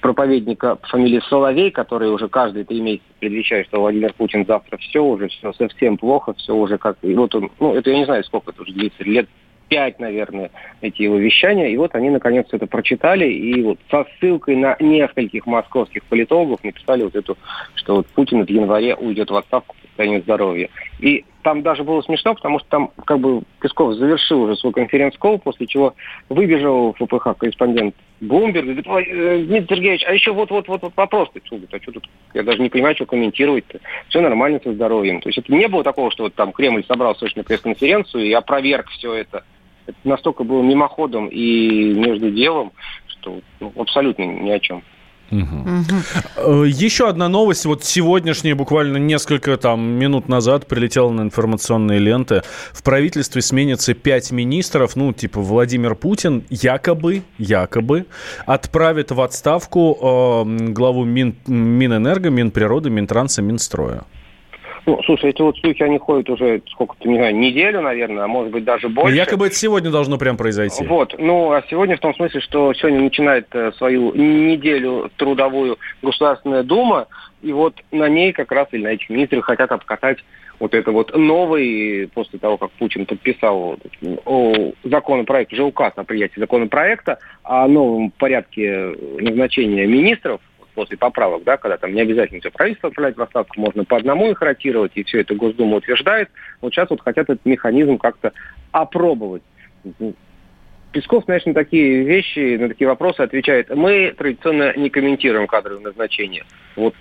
проповедника 0.00 0.76
по 0.76 0.88
фамилии 0.88 1.20
Соловей, 1.28 1.70
который 1.70 2.10
уже 2.10 2.28
каждые 2.28 2.64
три 2.64 2.80
месяца 2.80 3.06
предвещает, 3.20 3.66
что 3.66 3.80
Владимир 3.80 4.12
Путин 4.14 4.44
завтра 4.46 4.76
все 4.78 5.02
уже, 5.02 5.28
все 5.28 5.52
совсем 5.52 5.96
плохо, 5.96 6.34
все 6.34 6.54
уже 6.54 6.78
как... 6.78 6.96
И 7.02 7.14
вот 7.14 7.34
он, 7.34 7.50
ну, 7.60 7.74
это 7.74 7.90
я 7.90 7.98
не 7.98 8.04
знаю, 8.04 8.24
сколько 8.24 8.50
это 8.50 8.62
уже 8.62 8.72
длится, 8.72 9.04
лет 9.04 9.28
пять, 9.72 9.98
наверное, 9.98 10.50
эти 10.82 11.00
его 11.00 11.16
вещания. 11.16 11.68
И 11.68 11.78
вот 11.78 11.94
они, 11.94 12.10
наконец, 12.10 12.46
это 12.52 12.66
прочитали, 12.66 13.24
и 13.24 13.62
вот 13.62 13.78
со 13.90 14.04
ссылкой 14.20 14.56
на 14.56 14.76
нескольких 14.78 15.46
московских 15.46 16.04
политологов 16.04 16.62
написали 16.62 17.04
вот 17.04 17.16
эту, 17.16 17.38
что 17.76 17.96
вот 17.96 18.06
Путин 18.08 18.44
в 18.44 18.50
январе 18.50 18.94
уйдет 18.94 19.30
в 19.30 19.36
отставку 19.36 19.74
по 19.80 19.86
состоянию 19.88 20.20
здоровья. 20.20 20.68
И 21.00 21.24
там 21.42 21.62
даже 21.62 21.84
было 21.84 22.00
смешно, 22.02 22.34
потому 22.34 22.58
что 22.58 22.68
там 22.68 22.90
как 23.04 23.18
бы 23.18 23.42
Песков 23.60 23.94
завершил 23.94 24.42
уже 24.42 24.56
свой 24.56 24.72
конференц-колл, 24.72 25.38
после 25.38 25.66
чего 25.66 25.94
выбежал 26.28 26.94
в 26.94 27.04
ФПХ 27.04 27.36
корреспондент 27.38 27.94
Блумберг 28.20 28.64
и 28.64 28.68
говорит, 28.68 28.86
«Ой, 28.86 29.04
э, 29.04 29.44
Дмитрий 29.44 29.76
Сергеевич, 29.76 30.04
а 30.06 30.12
еще 30.12 30.32
вот-вот-вот 30.32 30.82
вот 30.82 30.92
вопрос. 30.96 31.28
Что, 31.44 31.56
говорит, 31.56 31.74
а 31.74 31.82
что 31.82 31.92
тут? 31.92 32.08
Я 32.34 32.44
даже 32.44 32.60
не 32.62 32.68
понимаю, 32.68 32.94
что 32.94 33.06
комментировать-то. 33.06 33.80
Все 34.08 34.20
нормально 34.20 34.60
со 34.62 34.72
здоровьем. 34.72 35.20
То 35.20 35.28
есть 35.28 35.38
это 35.38 35.52
не 35.52 35.66
было 35.66 35.82
такого, 35.82 36.10
что 36.10 36.24
вот 36.24 36.34
там 36.34 36.52
Кремль 36.52 36.84
собрал 36.86 37.16
срочную 37.16 37.44
пресс-конференцию 37.44 38.24
и 38.24 38.32
опроверг 38.32 38.88
все 38.90 39.14
это. 39.14 39.44
Это 39.86 39.98
настолько 40.04 40.44
было 40.44 40.62
мимоходом 40.62 41.26
и 41.26 41.92
между 41.94 42.30
делом, 42.30 42.72
что 43.08 43.40
ну, 43.58 43.72
абсолютно 43.76 44.22
ни 44.22 44.50
о 44.50 44.60
чем. 44.60 44.82
Э, 45.32 46.64
Еще 46.66 47.08
одна 47.08 47.28
новость, 47.28 47.64
вот 47.64 47.84
сегодняшняя, 47.84 48.54
буквально 48.54 48.98
несколько 48.98 49.56
там 49.56 49.80
минут 49.80 50.28
назад 50.28 50.66
прилетела 50.66 51.10
на 51.10 51.22
информационные 51.22 51.98
ленты. 51.98 52.42
В 52.72 52.82
правительстве 52.82 53.40
сменится 53.42 53.94
пять 53.94 54.30
министров, 54.30 54.94
ну, 54.96 55.12
типа 55.12 55.40
Владимир 55.40 55.94
Путин 55.94 56.44
якобы, 56.50 57.22
якобы 57.38 58.06
отправит 58.46 59.10
в 59.10 59.20
отставку 59.20 60.44
э, 60.46 60.72
главу 60.72 61.04
Мин, 61.04 61.36
Минэнерго, 61.46 62.30
Минприроды, 62.30 62.90
Минтранса, 62.90 63.42
Минстроя. 63.42 64.04
Ну, 64.84 65.00
слушай, 65.04 65.30
эти 65.30 65.40
вот 65.40 65.56
слухи, 65.58 65.82
они 65.82 65.98
ходят 65.98 66.28
уже, 66.28 66.60
сколько-то, 66.70 67.08
не 67.08 67.16
знаю, 67.16 67.36
неделю, 67.36 67.82
наверное, 67.82 68.24
а 68.24 68.26
может 68.26 68.52
быть 68.52 68.64
даже 68.64 68.88
больше. 68.88 69.16
Якобы 69.16 69.46
это 69.46 69.54
сегодня 69.54 69.90
должно 69.90 70.18
прям 70.18 70.36
произойти. 70.36 70.84
Вот, 70.84 71.14
ну, 71.18 71.52
а 71.52 71.62
сегодня 71.70 71.96
в 71.96 72.00
том 72.00 72.14
смысле, 72.14 72.40
что 72.40 72.74
сегодня 72.74 73.00
начинает 73.00 73.46
э, 73.52 73.70
свою 73.76 74.12
неделю 74.14 75.10
трудовую 75.16 75.78
Государственная 76.02 76.64
Дума, 76.64 77.06
и 77.42 77.52
вот 77.52 77.74
на 77.92 78.08
ней 78.08 78.32
как 78.32 78.50
раз, 78.50 78.68
или 78.72 78.82
на 78.82 78.88
этих 78.88 79.08
министрах 79.08 79.44
хотят 79.44 79.70
обкатать 79.70 80.18
вот 80.58 80.74
это 80.74 80.92
вот 80.92 81.16
новый, 81.16 82.08
после 82.14 82.38
того, 82.38 82.56
как 82.56 82.70
Путин 82.72 83.04
подписал 83.04 83.78
о, 84.24 84.72
законопроект, 84.84 85.52
уже 85.52 85.64
указ 85.64 85.92
о 85.96 86.04
принятии 86.04 86.38
законопроекта 86.38 87.18
о 87.42 87.66
новом 87.66 88.10
порядке 88.12 88.94
назначения 89.18 89.86
министров, 89.86 90.40
после 90.74 90.96
поправок, 90.96 91.44
да, 91.44 91.56
когда 91.56 91.76
там 91.76 91.94
не 91.94 92.00
обязательно 92.00 92.40
все 92.40 92.50
правительство 92.50 92.88
отправлять 92.88 93.16
в 93.16 93.22
отставку, 93.22 93.60
можно 93.60 93.84
по 93.84 93.96
одному 93.96 94.30
их 94.30 94.40
ротировать, 94.40 94.92
и 94.94 95.04
все 95.04 95.20
это 95.20 95.34
Госдума 95.34 95.76
утверждает. 95.76 96.30
Вот 96.60 96.72
сейчас 96.72 96.90
вот 96.90 97.00
хотят 97.00 97.30
этот 97.30 97.44
механизм 97.44 97.98
как-то 97.98 98.32
опробовать. 98.70 99.42
Песков, 100.92 101.24
знаешь, 101.24 101.44
на 101.46 101.54
такие 101.54 102.04
вещи, 102.04 102.56
на 102.56 102.68
такие 102.68 102.86
вопросы 102.86 103.20
отвечает, 103.20 103.74
мы 103.74 104.14
традиционно 104.16 104.76
не 104.76 104.90
комментируем 104.90 105.46
кадровые 105.46 105.82
назначения. 105.82 106.44
Вот 106.76 106.94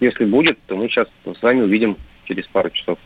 если 0.00 0.24
будет, 0.24 0.58
то 0.66 0.76
мы 0.76 0.88
сейчас 0.88 1.08
с 1.24 1.42
вами 1.42 1.62
увидим 1.62 1.98
через 2.30 2.46
пару 2.46 2.70
часов. 2.70 2.98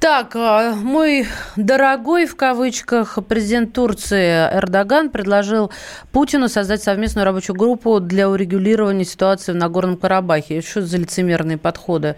Так, 0.00 0.36
а, 0.36 0.74
мой 0.74 1.26
дорогой, 1.56 2.26
в 2.26 2.36
кавычках, 2.36 3.18
президент 3.26 3.72
Турции 3.72 4.48
Эрдоган 4.52 5.10
предложил 5.10 5.72
Путину 6.12 6.48
создать 6.48 6.82
совместную 6.82 7.24
рабочую 7.24 7.56
группу 7.56 7.98
для 7.98 8.28
урегулирования 8.28 9.04
ситуации 9.04 9.52
в 9.52 9.56
Нагорном 9.56 9.96
Карабахе. 9.96 10.60
Что 10.60 10.82
за 10.82 10.98
лицемерные 10.98 11.56
подходы? 11.56 12.16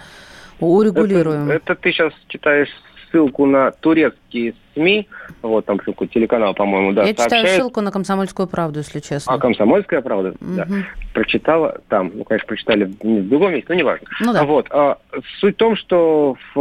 Урегулируем. 0.59 1.49
Это, 1.49 1.73
это 1.73 1.75
ты 1.77 1.93
сейчас 1.93 2.13
читаешь 2.29 2.69
ссылку 3.11 3.47
на 3.47 3.71
турецкие 3.73 4.55
СМИ, 4.75 5.09
вот 5.43 5.67
там 5.67 5.79
какой 5.79 6.09
телеканал, 6.09 6.55
по-моему, 6.55 6.93
да, 6.93 7.03
Я 7.05 7.11
читаю 7.11 7.31
сообщает. 7.31 7.57
ссылку 7.57 7.81
на 7.81 7.91
комсомольскую 7.91 8.49
правду, 8.49 8.79
если 8.81 9.01
честно. 9.01 9.35
А 9.35 9.39
«Комсомольская 9.39 10.01
правда», 10.01 10.35
да. 10.41 10.65
Мгм. 10.65 10.85
Прочитала 11.13 11.81
там, 11.89 12.11
ну, 12.15 12.25
конечно, 12.25 12.47
прочитали 12.47 12.85
в 12.85 13.29
другом 13.29 13.53
месте, 13.53 13.67
но 13.69 13.75
неважно. 13.75 14.07
Ну 14.21 14.33
да. 14.33 14.45
Вот. 14.45 14.67
а, 14.71 14.99
суть 15.41 15.55
в 15.55 15.59
том, 15.59 15.77
что 15.77 16.37
в, 16.55 16.61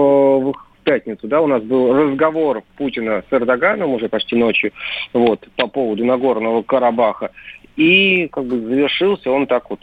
в 0.52 0.54
пятницу, 0.84 1.28
да, 1.28 1.42
у 1.42 1.48
нас 1.48 1.62
был 1.62 1.94
разговор 1.94 2.64
Путина 2.78 3.24
с 3.30 3.34
Эрдоганом 3.34 3.92
уже 3.92 4.10
почти 4.10 4.36
ночью, 4.36 4.72
вот, 5.14 5.48
по 5.56 5.68
поводу 5.68 6.04
Нагорного 6.04 6.64
Карабаха, 6.64 7.32
и 7.76 8.28
как 8.32 8.46
бы 8.46 8.60
завершился 8.60 9.32
он 9.32 9.46
так 9.48 9.70
вот 9.70 9.80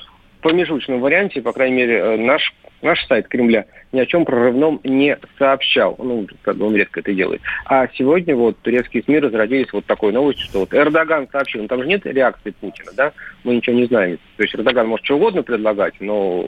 промежуточном 0.46 1.00
варианте, 1.00 1.42
по 1.42 1.52
крайней 1.52 1.76
мере, 1.76 1.98
э, 1.98 2.16
наш 2.16 2.54
Наш 2.82 3.06
сайт 3.06 3.28
Кремля 3.28 3.66
ни 3.92 4.00
о 4.00 4.06
чем 4.06 4.24
прорывном 4.24 4.80
не 4.84 5.18
сообщал. 5.38 5.96
Ну, 5.98 6.26
как 6.42 6.56
бы 6.56 6.66
он 6.66 6.76
редко 6.76 7.00
это 7.00 7.14
делает. 7.14 7.40
А 7.64 7.88
сегодня 7.94 8.36
вот 8.36 8.58
турецкие 8.58 9.02
СМИ 9.02 9.20
разродились 9.20 9.72
вот 9.72 9.86
такой 9.86 10.12
новостью, 10.12 10.44
что 10.46 10.60
вот 10.60 10.74
Эрдоган 10.74 11.28
сообщил, 11.32 11.62
ну 11.62 11.68
там 11.68 11.82
же 11.82 11.88
нет 11.88 12.04
реакции 12.04 12.50
Путина, 12.50 12.92
да? 12.94 13.12
Мы 13.44 13.56
ничего 13.56 13.76
не 13.76 13.86
знаем. 13.86 14.18
То 14.36 14.42
есть 14.42 14.54
Эрдоган 14.54 14.88
может 14.88 15.06
что 15.06 15.16
угодно 15.16 15.42
предлагать, 15.42 15.94
но 16.00 16.46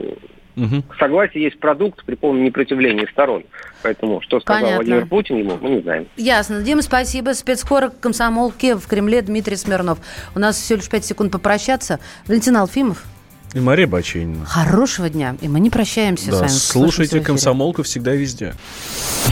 согласие 0.99 1.43
есть 1.43 1.59
продукт 1.59 2.03
при 2.05 2.15
полном 2.15 2.43
непротивлении 2.43 3.07
сторон. 3.11 3.43
Поэтому 3.81 4.21
что 4.21 4.39
сказал 4.39 4.61
Понятно. 4.61 4.83
Владимир 4.83 5.05
Путин 5.07 5.37
ему, 5.37 5.57
мы 5.59 5.69
не 5.69 5.81
знаем. 5.81 6.07
Ясно. 6.17 6.61
Дима, 6.61 6.81
спасибо. 6.81 7.31
Спецкорок 7.31 7.99
комсомолки 7.99 8.75
в 8.75 8.85
Кремле 8.87 9.21
Дмитрий 9.21 9.55
Смирнов. 9.55 9.99
У 10.35 10.39
нас 10.39 10.57
всего 10.57 10.77
лишь 10.77 10.89
5 10.89 11.05
секунд 11.05 11.31
попрощаться. 11.31 11.99
Валентин 12.27 12.57
Алфимов, 12.57 13.05
И 13.53 13.59
Мария 13.59 13.87
Бачинина. 13.87 14.45
хорошего 14.45 15.09
дня. 15.09 15.35
И 15.41 15.47
мы 15.47 15.59
не 15.59 15.69
прощаемся 15.69 16.25
с 16.25 16.27
Да, 16.27 16.37
вами. 16.37 16.47
слушайте 16.49 17.19
комсомолку 17.19 17.83
всегда 17.83 18.13
и 18.13 18.17
везде. 18.17 18.53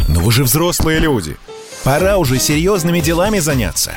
Но 0.07 0.21
вы 0.21 0.31
же 0.31 0.43
взрослые 0.43 0.99
люди. 0.99 1.37
Пора 1.83 2.17
уже 2.17 2.39
серьезными 2.39 2.99
делами 2.99 3.39
заняться. 3.39 3.93